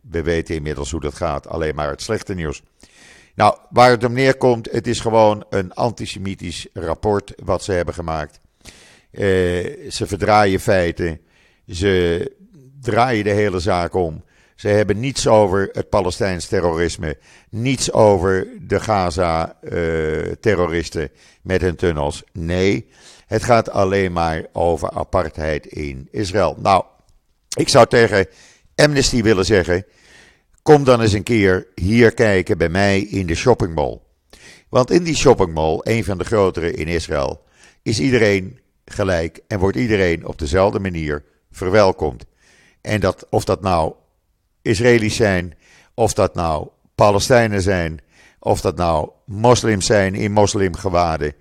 we 0.00 0.22
weten 0.22 0.54
inmiddels 0.54 0.90
hoe 0.90 1.00
dat 1.00 1.14
gaat. 1.14 1.48
Alleen 1.48 1.74
maar 1.74 1.90
het 1.90 2.02
slechte 2.02 2.34
nieuws. 2.34 2.62
Nou, 3.34 3.58
waar 3.70 3.90
het 3.90 4.04
om 4.04 4.12
neerkomt, 4.12 4.70
het 4.70 4.86
is 4.86 5.00
gewoon 5.00 5.44
een 5.50 5.72
antisemitisch 5.72 6.66
rapport 6.72 7.32
wat 7.44 7.64
ze 7.64 7.72
hebben 7.72 7.94
gemaakt. 7.94 8.40
ze 9.90 10.04
verdraaien 10.06 10.60
feiten. 10.60 11.20
Ze 11.66 12.36
draaien 12.80 13.24
de 13.24 13.30
hele 13.30 13.60
zaak 13.60 13.94
om. 13.94 14.24
Ze 14.54 14.68
hebben 14.68 15.00
niets 15.00 15.26
over 15.26 15.68
het 15.72 15.88
Palestijns 15.88 16.46
terrorisme, 16.46 17.18
niets 17.50 17.92
over 17.92 18.48
de 18.60 18.80
Gaza-terroristen 18.80 21.02
uh, 21.02 21.08
met 21.42 21.60
hun 21.60 21.76
tunnels. 21.76 22.22
Nee, 22.32 22.88
het 23.26 23.42
gaat 23.42 23.70
alleen 23.70 24.12
maar 24.12 24.46
over 24.52 24.90
apartheid 24.90 25.66
in 25.66 26.08
Israël. 26.10 26.56
Nou, 26.58 26.84
ik 27.56 27.68
zou 27.68 27.86
tegen 27.86 28.26
Amnesty 28.74 29.22
willen 29.22 29.44
zeggen: 29.44 29.84
kom 30.62 30.84
dan 30.84 31.00
eens 31.00 31.12
een 31.12 31.22
keer 31.22 31.66
hier 31.74 32.14
kijken 32.14 32.58
bij 32.58 32.68
mij 32.68 33.00
in 33.00 33.26
de 33.26 33.34
shoppingmall. 33.34 34.00
Want 34.68 34.90
in 34.90 35.02
die 35.02 35.16
shoppingmall, 35.16 35.80
een 35.82 36.04
van 36.04 36.18
de 36.18 36.24
grotere 36.24 36.72
in 36.72 36.88
Israël, 36.88 37.44
is 37.82 38.00
iedereen 38.00 38.60
gelijk 38.84 39.40
en 39.46 39.58
wordt 39.58 39.76
iedereen 39.76 40.26
op 40.26 40.38
dezelfde 40.38 40.78
manier 40.78 41.24
verwelkomd. 41.50 42.24
En 42.88 43.00
dat, 43.00 43.26
of 43.30 43.44
dat 43.44 43.60
nou 43.60 43.92
Israëli's 44.62 45.16
zijn, 45.16 45.54
of 45.94 46.12
dat 46.12 46.34
nou 46.34 46.68
Palestijnen 46.94 47.62
zijn, 47.62 48.00
of 48.38 48.60
dat 48.60 48.76
nou 48.76 49.10
moslims 49.24 49.86
zijn 49.86 50.14
in 50.14 50.32
moslimgewaden. 50.32 51.34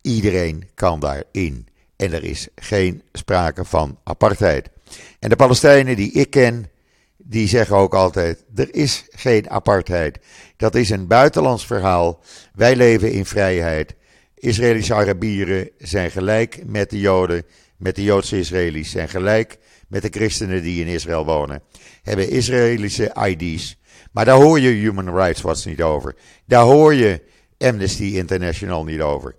Iedereen 0.00 0.68
kan 0.74 1.00
daarin. 1.00 1.68
En 1.96 2.12
er 2.12 2.24
is 2.24 2.48
geen 2.54 3.02
sprake 3.12 3.64
van 3.64 3.98
apartheid. 4.04 4.70
En 5.18 5.28
de 5.28 5.36
Palestijnen 5.36 5.96
die 5.96 6.12
ik 6.12 6.30
ken, 6.30 6.70
die 7.16 7.48
zeggen 7.48 7.76
ook 7.76 7.94
altijd: 7.94 8.44
er 8.54 8.74
is 8.74 9.04
geen 9.10 9.50
apartheid. 9.50 10.18
Dat 10.56 10.74
is 10.74 10.90
een 10.90 11.06
buitenlands 11.06 11.66
verhaal. 11.66 12.20
Wij 12.54 12.76
leven 12.76 13.12
in 13.12 13.26
vrijheid. 13.26 13.94
Israëlische 14.34 14.94
Arabieren 14.94 15.70
zijn 15.78 16.10
gelijk 16.10 16.62
met 16.66 16.90
de 16.90 17.00
Joden, 17.00 17.44
met 17.76 17.94
de 17.96 18.02
Joodse 18.02 18.38
Israëli's 18.38 18.90
zijn 18.90 19.08
gelijk 19.08 19.58
met 19.86 20.02
de 20.02 20.08
christenen 20.08 20.62
die 20.62 20.80
in 20.80 20.92
Israël 20.92 21.24
wonen, 21.24 21.62
hebben 22.02 22.30
Israëlische 22.30 23.16
ID's. 23.28 23.78
Maar 24.12 24.24
daar 24.24 24.36
hoor 24.36 24.60
je 24.60 24.68
Human 24.68 25.16
Rights 25.16 25.40
Watch 25.40 25.64
niet 25.64 25.82
over. 25.82 26.14
Daar 26.46 26.64
hoor 26.64 26.94
je 26.94 27.22
Amnesty 27.58 28.04
International 28.04 28.84
niet 28.84 29.00
over. 29.00 29.34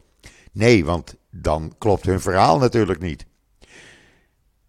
Nee, 0.52 0.86
want 0.86 1.16
dan 1.32 1.76
klopt 1.78 2.06
hun 2.06 2.22
verhaal 2.22 2.58
natuurlijk 2.58 3.00
niet. 3.00 3.26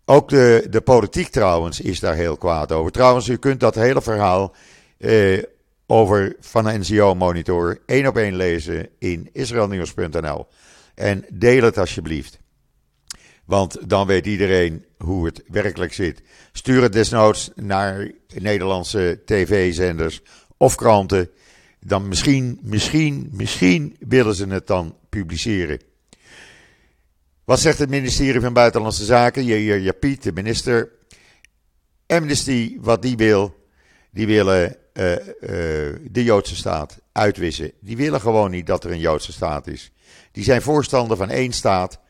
Ook 0.04 0.28
de, 0.28 0.66
de 0.70 0.80
politiek 0.80 1.28
trouwens 1.28 1.80
is 1.80 2.00
daar 2.00 2.14
heel 2.14 2.36
kwaad 2.36 2.72
over. 2.72 2.92
Trouwens, 2.92 3.28
u 3.28 3.36
kunt 3.36 3.60
dat 3.60 3.74
hele 3.74 4.02
verhaal 4.02 4.54
eh, 4.98 5.42
over 5.86 6.36
van 6.40 6.80
NCO 6.80 7.14
Monitor 7.14 7.80
één 7.86 8.06
op 8.06 8.16
één 8.16 8.36
lezen 8.36 8.88
in 8.98 9.28
israelnieuws.nl. 9.32 10.46
En 10.94 11.24
deel 11.28 11.62
het 11.62 11.78
alsjeblieft. 11.78 12.38
Want 13.48 13.88
dan 13.88 14.06
weet 14.06 14.26
iedereen 14.26 14.84
hoe 14.98 15.26
het 15.26 15.42
werkelijk 15.46 15.92
zit. 15.92 16.22
Stuur 16.52 16.82
het 16.82 16.92
desnoods 16.92 17.50
naar 17.54 18.10
Nederlandse 18.34 19.20
tv-zenders 19.24 20.20
of 20.56 20.74
kranten. 20.74 21.30
Dan 21.80 22.08
misschien, 22.08 22.58
misschien, 22.62 23.28
misschien 23.32 23.96
willen 23.98 24.34
ze 24.34 24.46
het 24.46 24.66
dan 24.66 24.96
publiceren. 25.08 25.80
Wat 27.44 27.60
zegt 27.60 27.78
het 27.78 27.88
ministerie 27.88 28.40
van 28.40 28.52
Buitenlandse 28.52 29.04
Zaken? 29.04 29.44
Jair 29.44 29.78
Japid, 29.78 30.22
de 30.22 30.32
minister. 30.32 30.90
Amnesty, 32.06 32.76
wat 32.80 33.02
die 33.02 33.16
wil, 33.16 33.68
die 34.10 34.26
willen 34.26 34.76
uh, 34.92 35.10
uh, 35.10 35.18
de 36.10 36.22
Joodse 36.24 36.56
staat 36.56 36.98
uitwissen. 37.12 37.72
Die 37.80 37.96
willen 37.96 38.20
gewoon 38.20 38.50
niet 38.50 38.66
dat 38.66 38.84
er 38.84 38.90
een 38.90 38.98
Joodse 38.98 39.32
staat 39.32 39.66
is. 39.66 39.92
Die 40.32 40.44
zijn 40.44 40.62
voorstander 40.62 41.16
van 41.16 41.30
één 41.30 41.52
staat 41.52 42.00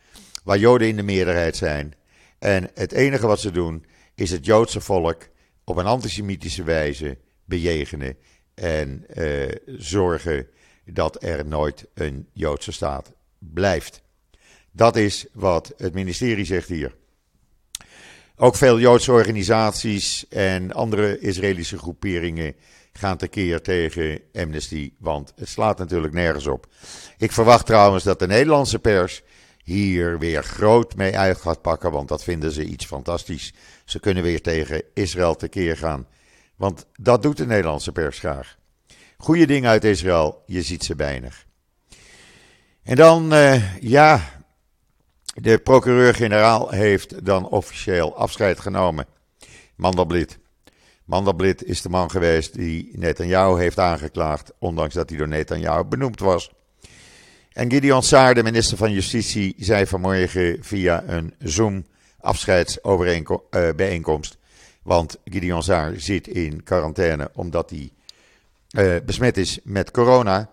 waar 0.49 0.59
Joden 0.59 0.89
in 0.89 0.97
de 0.97 1.03
meerderheid 1.03 1.57
zijn. 1.57 1.95
En 2.39 2.71
het 2.75 2.93
enige 2.93 3.27
wat 3.27 3.41
ze 3.41 3.51
doen 3.51 3.85
is 4.15 4.31
het 4.31 4.45
Joodse 4.45 4.81
volk 4.81 5.29
op 5.65 5.77
een 5.77 5.87
antisemitische 5.87 6.63
wijze 6.63 7.19
bejegenen 7.45 8.17
en 8.55 9.05
uh, 9.17 9.49
zorgen 9.67 10.47
dat 10.85 11.23
er 11.23 11.47
nooit 11.47 11.87
een 11.95 12.29
Joodse 12.33 12.73
staat 12.73 13.13
blijft. 13.39 14.03
Dat 14.71 14.97
is 14.97 15.27
wat 15.33 15.73
het 15.77 15.95
ministerie 15.95 16.45
zegt 16.45 16.69
hier. 16.69 16.95
Ook 18.37 18.57
veel 18.57 18.79
Joodse 18.79 19.13
organisaties 19.13 20.29
en 20.29 20.73
andere 20.73 21.19
Israëlische 21.19 21.79
groeperingen 21.79 22.55
gaan 22.93 23.17
tekeer 23.17 23.63
tegen 23.63 24.21
Amnesty, 24.33 24.93
want 24.99 25.33
het 25.37 25.49
slaat 25.49 25.79
natuurlijk 25.79 26.13
nergens 26.13 26.47
op. 26.47 26.67
Ik 27.19 27.33
verwacht 27.33 27.67
trouwens 27.67 28.05
dat 28.05 28.19
de 28.19 28.27
Nederlandse 28.27 28.79
pers 28.79 29.23
hier 29.69 30.19
weer 30.19 30.43
groot 30.43 30.97
mee 30.97 31.19
uit 31.19 31.41
gaat 31.41 31.63
pakken, 31.63 31.91
want 31.91 32.09
dat 32.09 32.23
vinden 32.23 32.53
ze 32.53 32.65
iets 32.65 32.87
fantastisch. 32.87 33.55
Ze 33.85 34.01
kunnen 34.01 34.23
weer 34.23 34.43
tegen 34.43 34.83
Israël 34.95 35.37
tekeer 35.37 35.77
gaan, 35.77 36.07
want 36.57 36.87
dat 37.01 37.23
doet 37.23 37.37
de 37.37 37.47
Nederlandse 37.47 37.93
pers 37.93 38.19
graag. 38.19 38.57
Goede 39.19 39.47
dingen 39.47 39.71
uit 39.71 39.85
Israël, 39.85 40.43
je 40.47 40.63
ziet 40.63 40.85
ze 40.85 40.95
weinig. 40.95 41.47
En 42.83 42.97
dan, 42.97 43.33
uh, 43.33 43.79
ja, 43.81 44.21
de 45.35 45.59
procureur-generaal 45.59 46.71
heeft 46.71 47.25
dan 47.25 47.49
officieel 47.49 48.17
afscheid 48.17 48.61
genomen. 48.61 49.07
Mandelblit. 49.77 50.39
Mandelblit 51.05 51.65
is 51.65 51.83
de 51.83 51.89
man 51.89 52.11
geweest 52.11 52.55
die 52.55 52.99
Netanyahu 52.99 53.61
heeft 53.61 53.79
aangeklaagd, 53.79 54.53
ondanks 54.59 54.95
dat 54.95 55.09
hij 55.09 55.19
door 55.19 55.29
Netanyahu 55.29 55.85
benoemd 55.85 56.21
was. 56.21 56.51
En 57.59 57.71
Gideon 57.71 58.03
Saar, 58.03 58.35
de 58.35 58.43
minister 58.43 58.77
van 58.77 58.93
Justitie, 58.93 59.55
zei 59.59 59.87
vanmorgen 59.87 60.59
via 60.61 61.05
een 61.07 61.35
Zoom 61.39 61.87
afscheidsbijeenkomst. 62.21 64.33
Uh, 64.33 64.39
want 64.83 65.19
Gideon 65.25 65.63
Saar 65.63 65.93
zit 65.97 66.29
in 66.29 66.63
quarantaine 66.63 67.31
omdat 67.35 67.71
hij 67.71 67.91
uh, 68.71 68.97
besmet 69.05 69.37
is 69.37 69.59
met 69.65 69.91
corona. 69.91 70.51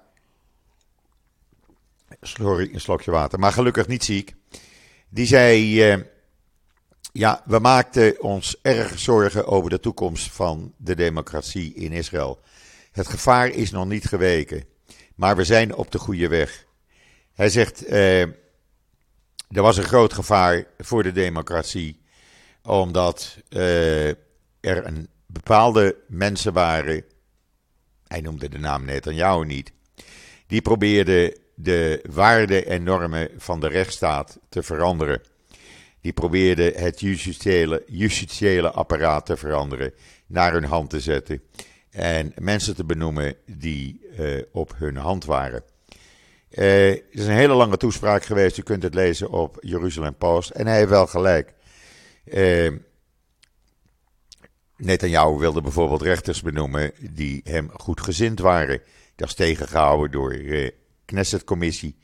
Sorry, 2.22 2.70
een 2.74 2.82
slokje 2.82 3.12
water. 3.12 3.40
Maar 3.40 3.52
gelukkig 3.52 3.88
niet 3.88 4.04
ziek. 4.04 4.34
Die 5.10 5.26
zei: 5.26 5.94
uh, 5.94 6.00
Ja, 7.12 7.42
we 7.46 7.60
maakten 7.60 8.22
ons 8.22 8.60
erg 8.62 9.00
zorgen 9.00 9.48
over 9.48 9.70
de 9.70 9.80
toekomst 9.80 10.32
van 10.32 10.74
de 10.78 10.96
democratie 10.96 11.74
in 11.74 11.92
Israël. 11.92 12.40
Het 12.92 13.08
gevaar 13.08 13.48
is 13.48 13.72
nog 13.72 13.88
niet 13.88 14.06
geweken, 14.06 14.64
maar 15.16 15.36
we 15.36 15.44
zijn 15.44 15.76
op 15.76 15.92
de 15.92 16.00
goede 16.00 16.28
weg. 16.28 16.65
Hij 17.36 17.50
zegt: 17.50 17.90
uh, 17.90 18.22
Er 18.22 19.62
was 19.62 19.78
een 19.78 19.84
groot 19.84 20.14
gevaar 20.14 20.66
voor 20.78 21.04
de 21.04 21.12
democratie, 21.12 22.02
omdat 22.64 23.38
uh, 23.50 24.08
er 24.60 24.86
een 24.86 25.08
bepaalde 25.26 25.96
mensen 26.08 26.54
waren. 26.54 27.04
Hij 28.08 28.22
noemde 28.22 28.50
de 28.50 28.60
naam 28.60 28.86
Netanyahu 28.86 29.46
niet. 29.46 29.72
Die 30.48 30.62
probeerden 30.62 31.38
de 31.56 32.04
waarden 32.10 32.66
en 32.66 32.84
normen 32.84 33.30
van 33.38 33.60
de 33.60 33.68
rechtsstaat 33.68 34.40
te 34.50 34.64
veranderen. 34.64 35.22
Die 36.02 36.14
probeerden 36.14 36.74
het 36.74 37.00
justitiële, 37.00 37.84
justitiële 37.88 38.72
apparaat 38.72 39.26
te 39.26 39.38
veranderen, 39.38 39.94
naar 40.28 40.54
hun 40.54 40.64
hand 40.64 40.90
te 40.90 41.00
zetten 41.00 41.42
en 41.90 42.34
mensen 42.36 42.76
te 42.76 42.86
benoemen 42.86 43.36
die 43.46 44.02
uh, 44.20 44.42
op 44.52 44.74
hun 44.78 44.98
hand 44.98 45.26
waren. 45.26 45.64
Het 46.56 47.04
is 47.10 47.26
een 47.26 47.36
hele 47.36 47.54
lange 47.54 47.78
toespraak 47.78 48.24
geweest, 48.24 48.58
u 48.58 48.62
kunt 48.62 48.84
het 48.84 48.94
lezen 48.94 49.30
op 49.30 49.58
Jeruzalem 49.60 50.16
Post. 50.16 50.50
En 50.50 50.68
hij 50.68 50.78
heeft 50.78 50.90
wel 50.90 51.08
gelijk. 51.08 51.54
Uh, 52.26 52.72
Netanyahu 54.78 55.38
wilde 55.38 55.62
bijvoorbeeld 55.62 56.02
rechters 56.02 56.42
benoemen 56.42 56.92
die 57.12 57.42
hem 57.44 57.70
goedgezind 57.74 58.40
waren. 58.40 58.82
Dat 59.16 59.28
is 59.28 59.34
tegengehouden 59.34 60.12
door 60.12 60.38
Knesset-commissie. 61.06 61.98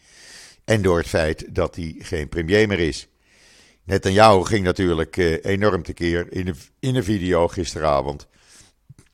En 0.66 0.82
door 0.82 0.98
het 0.98 1.08
feit 1.08 1.56
dat 1.56 1.76
hij 1.76 1.96
geen 2.00 2.30
premier 2.30 2.68
meer 2.68 2.80
is. 2.80 3.08
Netanyahu 3.84 4.46
ging 4.46 4.66
natuurlijk 4.66 5.16
enorm 5.42 5.84
tekeer 5.84 6.34
in 6.34 6.48
een, 6.48 6.58
in 6.80 7.04
video 7.04 7.48
gisteravond. 7.48 8.28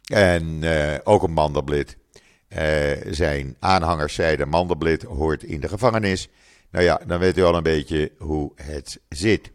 En 0.06 0.64
ook 1.04 1.24
een 1.24 1.34
Mandelblit. 1.34 1.98
Uh, 2.50 2.92
zijn 3.10 3.56
aanhangers 3.60 4.14
zeiden: 4.14 4.50
Mandelblit 4.50 5.04
hoort 5.04 5.44
in 5.44 5.60
de 5.60 5.68
gevangenis. 5.68 6.30
Nou 6.72 6.86
ja, 6.86 7.02
dan 7.08 7.20
weet 7.20 7.38
u 7.38 7.44
al 7.44 7.56
een 7.56 7.64
beetje 7.64 8.12
hoe 8.18 8.52
het 8.56 9.00
zit. 9.10 9.52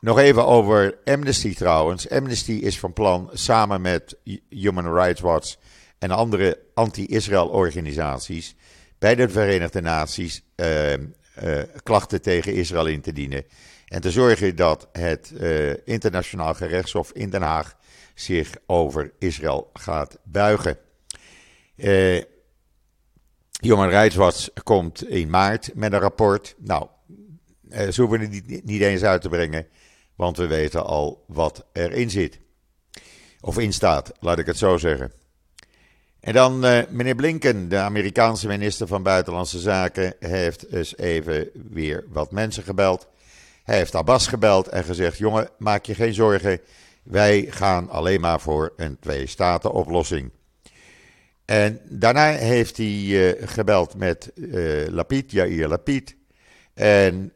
nog 0.00 0.18
even 0.18 0.46
over 0.46 0.98
Amnesty 1.04 1.54
trouwens. 1.54 2.10
Amnesty 2.10 2.52
is 2.52 2.78
van 2.78 2.92
plan 2.92 3.30
samen 3.32 3.80
met 3.80 4.16
Human 4.48 4.94
Rights 4.94 5.20
Watch 5.20 5.56
en 5.98 6.10
andere 6.10 6.58
anti-Israël 6.74 7.48
organisaties 7.48 8.54
bij 8.98 9.14
de 9.14 9.28
Verenigde 9.28 9.80
Naties 9.80 10.42
uh, 10.56 10.92
uh, 10.92 10.98
klachten 11.82 12.22
tegen 12.22 12.54
Israël 12.54 12.86
in 12.86 13.00
te 13.00 13.12
dienen. 13.12 13.44
En 13.86 14.00
te 14.00 14.10
zorgen 14.10 14.56
dat 14.56 14.88
het 14.92 15.32
internationaal 15.84 16.54
gerechtshof 16.54 17.12
in 17.12 17.30
Den 17.30 17.42
Haag 17.42 17.76
zich 18.20 18.50
over 18.66 19.12
Israël 19.18 19.70
gaat 19.72 20.18
buigen. 20.24 20.78
Human 23.60 23.88
Rights 23.88 24.16
Watch 24.16 24.48
komt 24.64 25.08
in 25.08 25.30
maart 25.30 25.70
met 25.74 25.92
een 25.92 25.98
rapport. 25.98 26.54
Nou, 26.58 26.86
ze 27.70 28.00
hoeven 28.00 28.20
het 28.20 28.64
niet, 28.64 28.80
eens 28.80 29.02
uit 29.02 29.22
te 29.22 29.28
brengen, 29.28 29.66
want 30.16 30.36
we 30.36 30.46
weten 30.46 30.84
al 30.84 31.24
wat 31.26 31.66
erin 31.72 32.10
zit. 32.10 32.38
Of 33.40 33.58
in 33.58 33.72
staat, 33.72 34.12
laat 34.20 34.38
ik 34.38 34.46
het 34.46 34.58
zo 34.58 34.76
zeggen. 34.76 35.12
En 36.20 36.32
dan 36.32 36.64
uh, 36.64 36.78
meneer 36.90 37.14
Blinken, 37.14 37.68
de 37.68 37.76
Amerikaanse 37.76 38.46
minister 38.46 38.86
van 38.86 39.02
Buitenlandse 39.02 39.58
Zaken, 39.58 40.14
heeft 40.18 40.70
dus 40.70 40.96
even 40.96 41.50
weer 41.70 42.04
wat 42.08 42.32
mensen 42.32 42.62
gebeld. 42.62 43.08
Hij 43.64 43.76
heeft 43.76 43.94
Abbas 43.94 44.26
gebeld 44.26 44.68
en 44.68 44.84
gezegd: 44.84 45.18
jongen, 45.18 45.48
maak 45.58 45.84
je 45.84 45.94
geen 45.94 46.14
zorgen. 46.14 46.60
Wij 47.08 47.46
gaan 47.50 47.88
alleen 47.88 48.20
maar 48.20 48.40
voor 48.40 48.72
een 48.76 48.98
twee-staten-oplossing. 48.98 50.30
En 51.44 51.80
daarna 51.84 52.30
heeft 52.30 52.76
hij 52.76 52.86
uh, 52.86 53.48
gebeld 53.48 53.96
met 53.96 54.30
uh, 54.34 54.88
Lapid, 54.88 55.30
Jair 55.30 55.68
Lapid. 55.68 56.16
En 56.74 57.32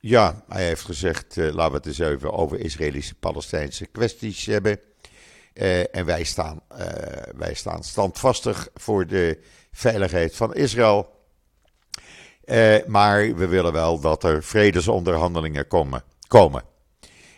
ja, 0.00 0.44
hij 0.48 0.64
heeft 0.64 0.84
gezegd: 0.84 1.36
laten 1.36 1.70
we 1.70 1.76
het 1.76 1.86
eens 1.86 1.98
even 1.98 2.32
over 2.32 2.60
Israëlische-Palestijnse 2.60 3.86
kwesties 3.86 4.46
hebben. 4.46 4.80
En 5.92 6.04
wij 6.04 6.24
staan, 6.24 6.60
wij 7.36 7.54
staan 7.54 7.82
standvastig 7.82 8.68
voor 8.74 9.06
de 9.06 9.38
veiligheid 9.72 10.36
van 10.36 10.54
Israël. 10.54 11.10
Maar 12.86 13.34
we 13.34 13.46
willen 13.46 13.72
wel 13.72 14.00
dat 14.00 14.24
er 14.24 14.42
vredesonderhandelingen 14.42 15.66
komen. 15.66 16.02
komen. 16.28 16.74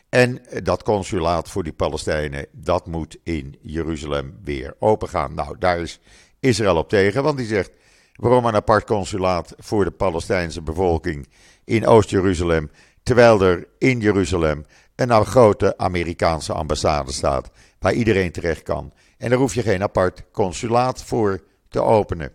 En 0.09 0.41
dat 0.63 0.83
consulaat 0.83 1.51
voor 1.51 1.63
die 1.63 1.73
Palestijnen, 1.73 2.47
dat 2.53 2.87
moet 2.87 3.17
in 3.23 3.57
Jeruzalem 3.61 4.39
weer 4.45 4.75
opengaan. 4.79 5.35
Nou, 5.35 5.59
daar 5.59 5.81
is 5.81 6.01
Israël 6.41 6.77
op 6.77 6.89
tegen, 6.89 7.23
want 7.23 7.37
die 7.37 7.47
zegt: 7.47 7.71
waarom 8.15 8.45
een 8.45 8.55
apart 8.55 8.85
consulaat 8.85 9.55
voor 9.59 9.85
de 9.85 9.91
Palestijnse 9.91 10.63
bevolking 10.63 11.29
in 11.65 11.87
Oost-Jeruzalem, 11.87 12.71
terwijl 13.03 13.41
er 13.41 13.67
in 13.79 14.01
Jeruzalem 14.01 14.65
een 14.95 15.25
grote 15.25 15.79
Amerikaanse 15.79 16.53
ambassade 16.53 17.13
staat 17.13 17.51
waar 17.79 17.93
iedereen 17.93 18.33
terecht 18.33 18.63
kan. 18.63 18.93
En 19.19 19.31
daar 19.31 19.39
hoef 19.39 19.55
je 19.55 19.63
geen 19.63 19.83
apart 19.83 20.23
consulaat 20.33 21.03
voor 21.03 21.45
te 21.69 21.83
openen. 21.83 22.33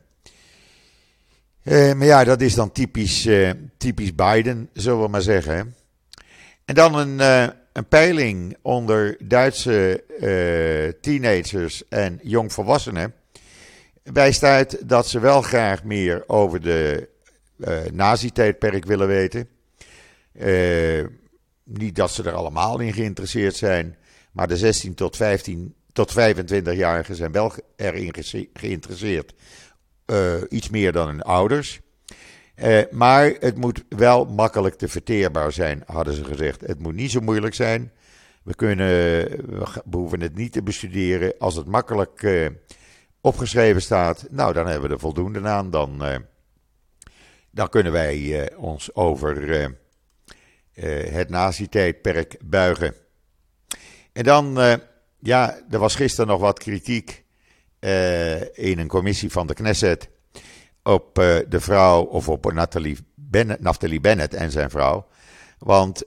Uh, 1.64 1.94
maar 1.94 2.08
ja, 2.08 2.24
dat 2.24 2.42
is 2.42 2.54
dan 2.54 2.72
typisch, 2.72 3.26
uh, 3.26 3.52
typisch 3.78 4.16
Biden, 4.16 4.70
zullen 4.74 5.02
we 5.02 5.08
maar 5.08 5.22
zeggen. 5.22 5.76
En 6.66 6.76
dan 6.76 6.96
een, 6.96 7.20
een 7.74 7.88
peiling 7.88 8.58
onder 8.62 9.18
Duitse 9.20 10.04
teenagers 11.02 11.88
en 11.88 12.20
jongvolwassenen 12.24 13.14
wijst 14.04 14.44
uit 14.44 14.90
dat 14.90 15.08
ze 15.08 15.20
wel 15.20 15.42
graag 15.42 15.84
meer 15.84 16.24
over 16.28 16.62
de 16.62 17.10
nazi-tijdperk 17.92 18.86
willen 18.86 19.08
weten. 19.08 19.48
niet 21.64 21.96
dat 21.96 22.12
ze 22.12 22.24
er 22.24 22.34
allemaal 22.34 22.80
in 22.80 22.94
geïnteresseerd 22.94 23.56
zijn, 23.56 23.98
maar 24.32 24.48
de 24.48 24.58
16 24.58 24.94
tot 24.94 25.16
15 25.16 25.76
tot 25.94 26.12
25-jarigen 26.12 27.16
zijn 27.16 27.32
wel 27.32 27.54
erin 27.76 28.14
geïnteresseerd. 28.54 29.34
Uh, 30.06 30.34
iets 30.50 30.70
meer 30.70 30.92
dan 30.92 31.08
hun 31.08 31.22
ouders. 31.22 31.80
Uh, 32.64 32.82
maar 32.92 33.34
het 33.40 33.58
moet 33.58 33.84
wel 33.90 34.26
makkelijk 34.26 34.76
te 34.76 34.88
verteerbaar 34.88 35.52
zijn, 35.52 35.84
hadden 35.86 36.14
ze 36.14 36.24
gezegd. 36.24 36.62
Het 36.62 36.80
moet 36.80 36.94
niet 36.94 37.12
zo 37.12 37.20
moeilijk 37.20 37.54
zijn. 37.56 37.92
We, 38.44 38.56
kunnen, 38.56 38.88
we 39.86 39.98
hoeven 39.98 40.22
het 40.22 40.36
niet 40.36 40.52
te 40.52 40.64
bestuderen. 40.64 41.34
Als 41.40 41.56
het 41.56 41.66
makkelijk 41.66 42.22
uh, 42.22 42.50
opgeschreven 43.22 43.82
staat, 43.82 44.26
nou 44.30 44.54
dan 44.54 44.68
hebben 44.68 44.90
we 44.90 44.96
er 44.96 45.02
voldoende 45.02 45.42
aan. 45.42 45.70
Dan, 45.70 46.04
dan 47.52 47.70
kunnen 47.70 47.92
wij 47.92 48.50
ons 48.56 48.96
over 48.96 49.68
het 51.12 51.30
nazi-tijdperk 51.30 52.38
buigen. 52.46 52.94
En 54.14 54.24
dan, 54.24 54.58
ja, 55.20 55.60
er 55.70 55.80
was 55.80 55.96
gisteren 55.96 56.28
nog 56.28 56.40
wat 56.40 56.60
kritiek 56.60 57.24
in 58.54 58.80
een 58.80 58.88
commissie 58.88 59.32
van 59.32 59.48
de 59.48 59.54
Knesset 59.54 60.10
op 60.84 61.20
uh, 61.20 61.38
de 61.50 61.60
vrouw, 61.60 62.04
of 62.04 62.30
op 62.30 62.54
Nathalie 62.54 62.98
Bennett, 63.16 64.02
Bennett 64.02 64.34
en 64.34 64.52
zijn 64.52 64.70
vrouw. 64.70 65.08
Want 65.58 66.04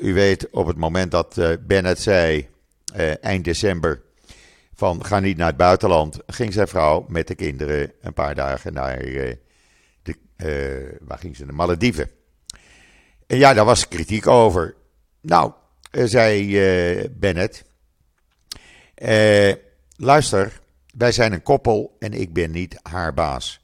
u 0.00 0.14
weet, 0.14 0.50
op 0.50 0.66
het 0.66 0.76
moment 0.76 1.10
dat 1.10 1.40
Bennett 1.60 2.00
zei, 2.00 2.48
eind 3.20 3.44
december, 3.44 4.02
van 4.74 5.04
ga 5.04 5.20
niet 5.20 5.36
naar 5.36 5.46
het 5.46 5.56
buitenland, 5.56 6.18
ging 6.26 6.52
zijn 6.52 6.68
vrouw 6.68 7.04
met 7.08 7.28
de 7.28 7.34
kinderen 7.34 7.92
een 8.00 8.12
paar 8.12 8.34
dagen 8.34 8.72
naar 8.72 8.98
de, 10.02 10.96
waar 11.00 11.18
ging 11.18 11.36
ze, 11.36 11.46
de 11.46 11.52
Malediven. 11.52 12.10
En 13.26 13.38
ja, 13.38 13.54
daar 13.54 13.64
was 13.64 13.88
kritiek 13.88 14.26
over. 14.26 14.74
Nou, 15.20 15.52
zei 15.90 17.08
Bennett, 17.08 17.64
luister, 19.96 20.60
wij 20.96 21.12
zijn 21.12 21.32
een 21.32 21.42
koppel 21.42 21.96
en 21.98 22.12
ik 22.12 22.32
ben 22.32 22.50
niet 22.50 22.78
haar 22.82 23.14
baas. 23.14 23.61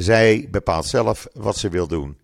Zij 0.00 0.48
bepaalt 0.50 0.86
zelf 0.86 1.26
wat 1.32 1.56
ze 1.56 1.68
wil 1.68 1.86
doen. 1.86 2.18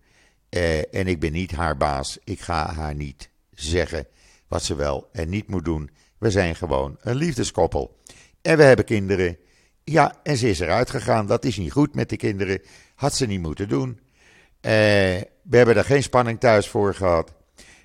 Eh, 0.49 0.93
en 0.95 1.07
ik 1.07 1.19
ben 1.19 1.31
niet 1.31 1.51
haar 1.51 1.77
baas. 1.77 2.17
Ik 2.23 2.39
ga 2.39 2.73
haar 2.73 2.95
niet 2.95 3.29
zeggen 3.51 4.07
wat 4.47 4.63
ze 4.63 4.75
wel 4.75 5.09
en 5.11 5.29
niet 5.29 5.47
moet 5.47 5.65
doen. 5.65 5.89
We 6.17 6.31
zijn 6.31 6.55
gewoon 6.55 6.97
een 7.01 7.15
liefdeskoppel. 7.15 7.97
En 8.41 8.57
we 8.57 8.63
hebben 8.63 8.85
kinderen. 8.85 9.37
Ja, 9.83 10.15
en 10.23 10.37
ze 10.37 10.49
is 10.49 10.59
eruit 10.59 10.89
gegaan. 10.89 11.27
Dat 11.27 11.45
is 11.45 11.57
niet 11.57 11.71
goed 11.71 11.95
met 11.95 12.09
de 12.09 12.15
kinderen. 12.15 12.61
Had 12.95 13.15
ze 13.15 13.25
niet 13.25 13.41
moeten 13.41 13.69
doen. 13.69 13.99
Eh, 14.61 14.71
we 15.41 15.57
hebben 15.57 15.75
er 15.75 15.85
geen 15.85 16.03
spanning 16.03 16.39
thuis 16.39 16.67
voor 16.67 16.93
gehad. 16.93 17.33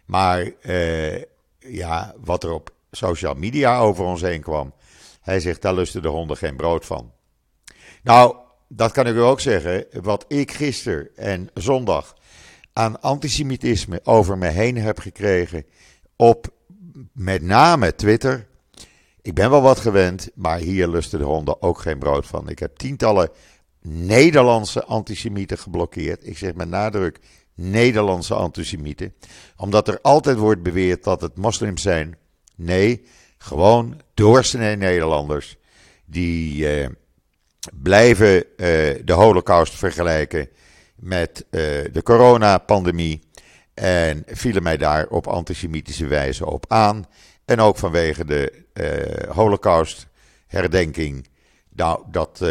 Maar 0.04 0.52
eh, 0.60 1.22
ja, 1.58 2.14
wat 2.24 2.44
er 2.44 2.52
op 2.52 2.74
social 2.90 3.34
media 3.34 3.78
over 3.78 4.04
ons 4.04 4.20
heen 4.20 4.42
kwam. 4.42 4.74
Hij 5.20 5.40
zegt, 5.40 5.62
daar 5.62 5.74
lusten 5.74 6.02
de 6.02 6.08
honden 6.08 6.36
geen 6.36 6.56
brood 6.56 6.86
van. 6.86 7.12
Nou, 8.02 8.36
dat 8.76 8.92
kan 8.92 9.06
ik 9.06 9.14
u 9.14 9.20
ook 9.20 9.40
zeggen. 9.40 9.86
Wat 10.02 10.24
ik 10.28 10.52
gisteren 10.52 11.08
en 11.16 11.48
zondag 11.54 12.16
aan 12.72 13.00
antisemitisme 13.00 14.00
over 14.04 14.38
me 14.38 14.48
heen 14.48 14.76
heb 14.76 14.98
gekregen. 14.98 15.64
Op 16.16 16.48
met 17.12 17.42
name 17.42 17.94
Twitter. 17.94 18.46
Ik 19.22 19.34
ben 19.34 19.50
wel 19.50 19.62
wat 19.62 19.78
gewend, 19.78 20.30
maar 20.34 20.58
hier 20.58 20.88
lusten 20.88 21.18
de 21.18 21.24
honden 21.24 21.62
ook 21.62 21.78
geen 21.78 21.98
brood 21.98 22.26
van. 22.26 22.48
Ik 22.48 22.58
heb 22.58 22.76
tientallen 22.76 23.30
Nederlandse 23.82 24.84
antisemieten 24.84 25.58
geblokkeerd. 25.58 26.26
Ik 26.26 26.38
zeg 26.38 26.54
met 26.54 26.68
nadruk 26.68 27.18
Nederlandse 27.54 28.34
antisemieten. 28.34 29.14
Omdat 29.56 29.88
er 29.88 29.98
altijd 30.00 30.36
wordt 30.36 30.62
beweerd 30.62 31.04
dat 31.04 31.20
het 31.20 31.36
moslims 31.36 31.82
zijn. 31.82 32.16
Nee, 32.56 33.04
gewoon 33.38 34.00
doorsnee 34.14 34.76
Nederlanders. 34.76 35.56
Die 36.04 36.68
eh, 36.68 36.88
blijven 37.70 38.34
uh, 38.34 38.44
de 39.04 39.12
holocaust 39.12 39.74
vergelijken 39.74 40.48
met 40.96 41.44
uh, 41.50 41.60
de 41.92 42.02
coronapandemie. 42.02 43.20
En 43.74 44.22
vielen 44.26 44.62
mij 44.62 44.76
daar 44.76 45.06
op 45.06 45.26
antisemitische 45.26 46.06
wijze 46.06 46.46
op 46.46 46.64
aan. 46.68 47.06
En 47.44 47.60
ook 47.60 47.78
vanwege 47.78 48.24
de 48.24 48.64
uh, 48.74 49.30
holocaust 49.34 50.06
herdenking. 50.46 51.28
Nou, 51.74 52.02
dat 52.10 52.44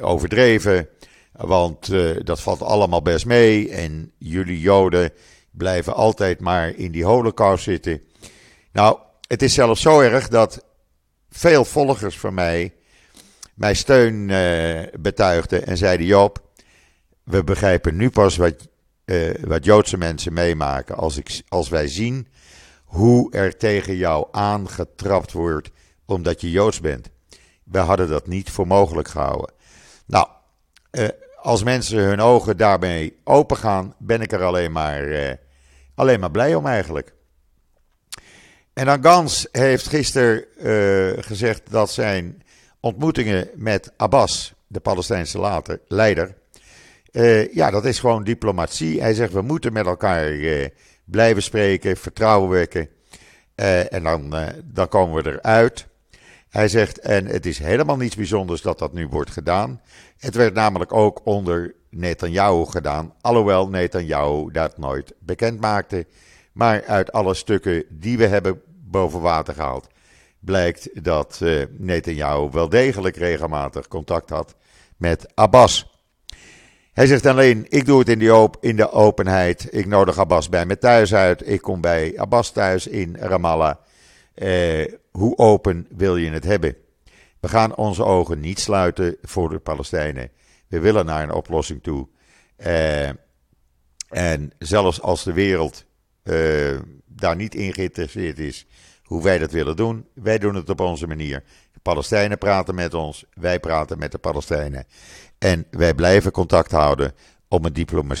overdreven. 0.00 0.88
Want 1.32 1.92
dat 2.26 2.40
valt 2.40 2.62
allemaal 2.62 3.02
best 3.02 3.26
mee. 3.26 3.70
En 3.70 4.12
jullie 4.18 4.60
Joden 4.60 5.10
blijven 5.50 5.94
altijd 5.94 6.40
maar 6.40 6.76
in 6.76 6.92
die 6.92 7.04
holocaust 7.04 7.64
zitten. 7.64 8.02
Nou, 8.72 8.98
het 9.26 9.42
is 9.42 9.54
zelfs 9.54 9.80
zo 9.80 10.00
erg 10.00 10.28
dat 10.28 10.64
veel 11.30 11.64
volgers 11.64 12.18
van 12.18 12.34
mij 12.34 12.72
mij 13.54 13.74
steun 13.74 14.28
uh, 14.28 14.80
betuigden 15.00 15.66
en 15.66 15.76
zeiden: 15.76 16.06
Joop, 16.06 16.42
we 17.24 17.44
begrijpen 17.44 17.96
nu 17.96 18.10
pas 18.10 18.36
wat, 18.36 18.68
uh, 19.04 19.34
wat 19.44 19.64
Joodse 19.64 19.96
mensen 19.96 20.32
meemaken. 20.32 20.96
Als, 20.96 21.16
ik, 21.16 21.42
als 21.48 21.68
wij 21.68 21.88
zien 21.88 22.28
hoe 22.84 23.32
er 23.32 23.56
tegen 23.56 23.96
jou 23.96 24.26
aangetrapt 24.30 25.32
wordt 25.32 25.70
omdat 26.04 26.40
je 26.40 26.50
Joods 26.50 26.80
bent. 26.80 27.08
We 27.64 27.78
hadden 27.78 28.08
dat 28.08 28.26
niet 28.26 28.50
voor 28.50 28.66
mogelijk 28.66 29.08
gehouden. 29.08 29.52
Nou, 30.06 30.28
uh, 30.90 31.08
als 31.36 31.62
mensen 31.62 31.98
hun 31.98 32.20
ogen 32.20 32.56
daarmee 32.56 33.16
open 33.24 33.56
gaan, 33.56 33.94
ben 33.98 34.20
ik 34.20 34.32
er 34.32 34.42
alleen 34.42 34.72
maar, 34.72 35.38
alleen 35.94 36.20
maar 36.20 36.30
blij 36.30 36.54
om 36.54 36.66
eigenlijk. 36.66 37.14
En 38.72 38.86
dan 38.86 39.02
Gans 39.02 39.48
heeft 39.52 39.86
gisteren 39.86 40.44
gezegd 41.24 41.70
dat 41.70 41.90
zijn 41.90 42.42
ontmoetingen 42.82 43.48
met 43.54 43.92
Abbas, 43.96 44.54
de 44.66 44.80
Palestijnse 44.80 45.62
leider, 45.88 46.34
uh, 47.12 47.54
ja, 47.54 47.70
dat 47.70 47.84
is 47.84 47.98
gewoon 47.98 48.24
diplomatie. 48.24 49.00
Hij 49.00 49.14
zegt 49.14 49.32
we 49.32 49.42
moeten 49.42 49.72
met 49.72 49.86
elkaar 49.86 50.30
uh, 50.30 50.66
blijven 51.04 51.42
spreken, 51.42 51.96
vertrouwen 51.96 52.50
wekken. 52.50 52.88
en 53.54 54.02
dan, 54.02 54.34
dan 54.64 54.88
komen 54.88 55.22
we 55.22 55.30
eruit. 55.30 55.86
Hij 56.48 56.68
zegt, 56.68 56.98
en 56.98 57.26
het 57.26 57.46
is 57.46 57.58
helemaal 57.58 57.96
niets 57.96 58.16
bijzonders 58.16 58.62
dat 58.62 58.78
dat 58.78 58.92
nu 58.92 59.06
wordt 59.06 59.30
gedaan. 59.30 59.80
Het 60.18 60.34
werd 60.34 60.54
namelijk 60.54 60.92
ook 60.92 61.20
onder 61.24 61.74
Netanyahu 61.90 62.64
gedaan, 62.64 63.14
alhoewel 63.20 63.68
Netanyahu 63.68 64.50
dat 64.50 64.78
nooit 64.78 65.12
bekend 65.18 65.60
maakte. 65.60 66.06
Maar 66.52 66.84
uit 66.84 67.12
alle 67.12 67.34
stukken 67.34 67.84
die 67.88 68.18
we 68.18 68.26
hebben 68.26 68.60
boven 68.66 69.20
water 69.20 69.54
gehaald, 69.54 69.88
blijkt 70.44 71.04
dat 71.04 71.40
uh, 71.42 71.64
Netanyahu 71.70 72.48
wel 72.50 72.68
degelijk 72.68 73.16
regelmatig 73.16 73.88
contact 73.88 74.30
had 74.30 74.54
met 74.96 75.26
Abbas. 75.34 76.00
Hij 76.92 77.06
zegt 77.06 77.26
alleen: 77.26 77.66
Ik 77.68 77.86
doe 77.86 77.98
het 77.98 78.08
in, 78.08 78.50
in 78.60 78.76
de 78.76 78.90
openheid. 78.90 79.68
Ik 79.70 79.86
nodig 79.86 80.18
Abbas 80.18 80.48
bij 80.48 80.66
me 80.66 80.78
thuis 80.78 81.14
uit. 81.14 81.48
Ik 81.48 81.60
kom 81.60 81.80
bij 81.80 82.18
Abbas 82.18 82.50
thuis 82.50 82.86
in 82.86 83.16
Ramallah. 83.16 83.76
Uh, 84.34 84.92
hoe 85.10 85.38
open 85.38 85.86
wil 85.90 86.16
je 86.16 86.30
het 86.30 86.44
hebben? 86.44 86.76
We 87.40 87.48
gaan 87.48 87.76
onze 87.76 88.04
ogen 88.04 88.40
niet 88.40 88.60
sluiten 88.60 89.16
voor 89.22 89.48
de 89.48 89.58
Palestijnen. 89.58 90.30
We 90.68 90.80
willen 90.80 91.06
naar 91.06 91.22
een 91.22 91.32
oplossing 91.32 91.82
toe. 91.82 92.08
Uh, 92.56 93.08
en 94.08 94.52
zelfs 94.58 95.00
als 95.00 95.24
de 95.24 95.32
wereld 95.32 95.84
daar 97.06 97.36
niet 97.36 97.54
in 97.54 97.72
geïnteresseerd 97.72 98.38
is 98.38 98.66
hoe 99.04 99.22
wij 99.22 99.38
dat 99.38 99.50
willen 99.50 99.76
doen, 99.76 100.06
wij 100.14 100.38
doen 100.38 100.54
het 100.54 100.70
op 100.70 100.80
onze 100.80 101.06
manier. 101.06 101.42
De 101.72 101.80
Palestijnen 101.82 102.38
praten 102.38 102.74
met 102.74 102.94
ons, 102.94 103.24
wij 103.34 103.60
praten 103.60 103.98
met 103.98 104.12
de 104.12 104.18
Palestijnen. 104.18 104.86
En 105.38 105.66
wij 105.70 105.94
blijven 105.94 106.32
contact 106.32 106.70
houden 106.70 107.12
om 107.48 107.64
een, 107.64 107.72
diploma 107.72 108.14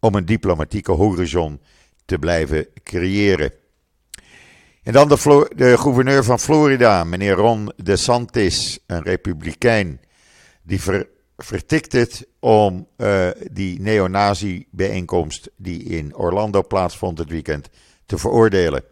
om 0.00 0.14
een 0.14 0.24
diplomatieke 0.24 0.92
horizon 0.92 1.60
te 2.04 2.18
blijven 2.18 2.66
creëren. 2.82 3.52
En 4.82 4.92
dan 4.92 5.08
de, 5.08 5.50
de, 5.56 5.78
gouverneur 5.78 6.24
van 6.24 6.38
Florida, 6.38 7.04
meneer 7.04 7.34
Ron 7.34 7.72
DeSantis, 7.76 8.78
een 8.86 9.02
republikein, 9.02 10.00
die 10.62 10.80
ver, 10.80 11.08
vertikt 11.36 11.92
het 11.92 12.26
om 12.38 12.86
uh, 12.96 13.28
die 13.50 13.80
neonazi-bijeenkomst 13.80 15.50
die 15.56 15.82
in 15.82 16.16
Orlando 16.16 16.62
plaatsvond 16.62 17.18
het 17.18 17.28
weekend 17.28 17.68
te 18.06 18.18
veroordelen. 18.18 18.84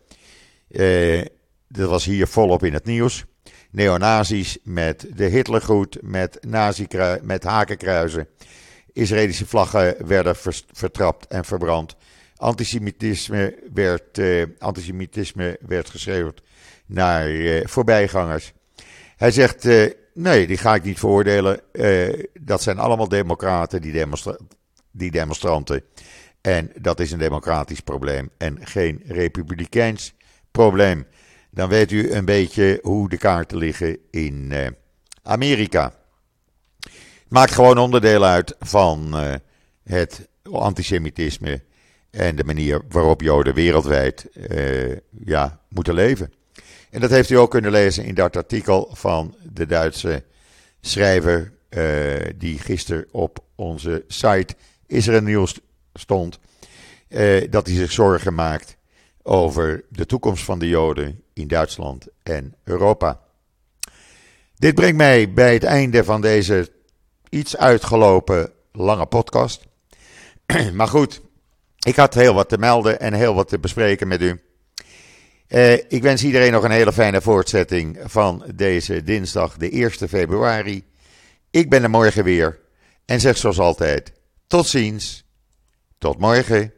Dat 1.68 1.88
was 1.88 2.04
hier 2.04 2.26
volop 2.26 2.64
in 2.64 2.72
het 2.72 2.84
nieuws. 2.84 3.24
Neonazis 3.70 4.58
met 4.62 5.06
de 5.14 5.24
Hitlergroet, 5.24 5.98
met, 6.02 6.38
nazi 6.40 6.86
met 7.22 7.44
hakenkruizen. 7.44 8.28
Israëlische 8.92 9.46
vlaggen 9.46 10.06
werden 10.06 10.36
vertrapt 10.72 11.26
en 11.26 11.44
verbrand. 11.44 11.96
Antisemitisme 12.36 13.58
werd, 13.72 14.18
uh, 14.18 14.46
antisemitisme 14.58 15.58
werd 15.66 15.90
geschreeuwd 15.90 16.42
naar 16.86 17.30
uh, 17.30 17.66
voorbijgangers. 17.66 18.52
Hij 19.16 19.30
zegt: 19.30 19.64
Nee, 20.14 20.46
die 20.46 20.56
ga 20.56 20.74
ik 20.74 20.84
niet 20.84 20.98
veroordelen. 20.98 21.60
dat 22.40 22.62
zijn 22.62 22.78
allemaal 22.78 23.08
democraten, 23.08 23.82
die, 23.82 23.92
demonstra 23.92 24.36
die 24.90 25.10
demonstranten. 25.10 25.82
En 26.40 26.72
dat 26.80 27.00
is 27.00 27.12
een 27.12 27.18
democratisch 27.18 27.80
probleem 27.80 28.30
en 28.38 28.66
geen 28.66 29.02
republikeins 29.06 30.14
probleem. 30.50 31.06
Dan 31.50 31.68
weet 31.68 31.90
u 31.90 32.12
een 32.12 32.24
beetje 32.24 32.78
hoe 32.82 33.08
de 33.08 33.16
kaarten 33.16 33.58
liggen 33.58 33.98
in 34.10 34.48
uh, 34.52 34.66
Amerika. 35.22 35.92
Maakt 37.28 37.52
gewoon 37.52 37.78
onderdeel 37.78 38.24
uit 38.24 38.56
van 38.58 39.10
uh, 39.14 39.34
het 39.84 40.28
antisemitisme 40.42 41.62
en 42.10 42.36
de 42.36 42.44
manier 42.44 42.82
waarop 42.88 43.20
Joden 43.20 43.54
wereldwijd 43.54 44.26
uh, 44.50 44.96
ja, 45.24 45.60
moeten 45.68 45.94
leven. 45.94 46.32
En 46.90 47.00
dat 47.00 47.10
heeft 47.10 47.30
u 47.30 47.34
ook 47.34 47.50
kunnen 47.50 47.70
lezen 47.70 48.04
in 48.04 48.14
dat 48.14 48.36
artikel 48.36 48.90
van 48.92 49.36
de 49.52 49.66
Duitse 49.66 50.24
schrijver 50.80 51.52
die 52.36 52.58
gisteren 52.58 53.06
op 53.10 53.44
onze 53.54 54.04
site 54.06 54.54
Israël 54.86 55.22
Nieuws 55.22 55.60
stond. 55.94 56.38
dat 57.50 57.66
hij 57.66 57.76
zich 57.76 57.92
zorgen 57.92 58.34
maakt 58.34 58.77
over 59.22 59.84
de 59.88 60.06
toekomst 60.06 60.44
van 60.44 60.58
de 60.58 60.68
Joden 60.68 61.22
in 61.32 61.48
Duitsland 61.48 62.06
en 62.22 62.54
Europa. 62.64 63.20
Dit 64.54 64.74
brengt 64.74 64.96
mij 64.96 65.32
bij 65.32 65.52
het 65.52 65.64
einde 65.64 66.04
van 66.04 66.20
deze 66.20 66.70
iets 67.28 67.56
uitgelopen 67.56 68.52
lange 68.72 69.06
podcast. 69.06 69.66
maar 70.72 70.88
goed, 70.88 71.20
Ik 71.78 71.96
had 71.96 72.14
heel 72.14 72.34
wat 72.34 72.48
te 72.48 72.58
melden 72.58 73.00
en 73.00 73.12
heel 73.12 73.34
wat 73.34 73.48
te 73.48 73.58
bespreken 73.58 74.08
met 74.08 74.22
u. 74.22 74.40
Uh, 75.48 75.72
ik 75.72 76.02
wens 76.02 76.24
iedereen 76.24 76.52
nog 76.52 76.64
een 76.64 76.70
hele 76.70 76.92
fijne 76.92 77.20
voortzetting 77.20 77.98
van 78.04 78.44
deze 78.54 79.02
dinsdag, 79.02 79.56
de 79.56 79.70
1 79.70 79.90
februari. 79.90 80.84
Ik 81.50 81.70
ben 81.70 81.82
er 81.82 81.90
morgen 81.90 82.24
weer 82.24 82.58
en 83.04 83.20
zeg 83.20 83.36
zoals 83.36 83.58
altijd: 83.58 84.12
tot 84.46 84.66
ziens, 84.66 85.24
tot 85.98 86.18
morgen. 86.18 86.72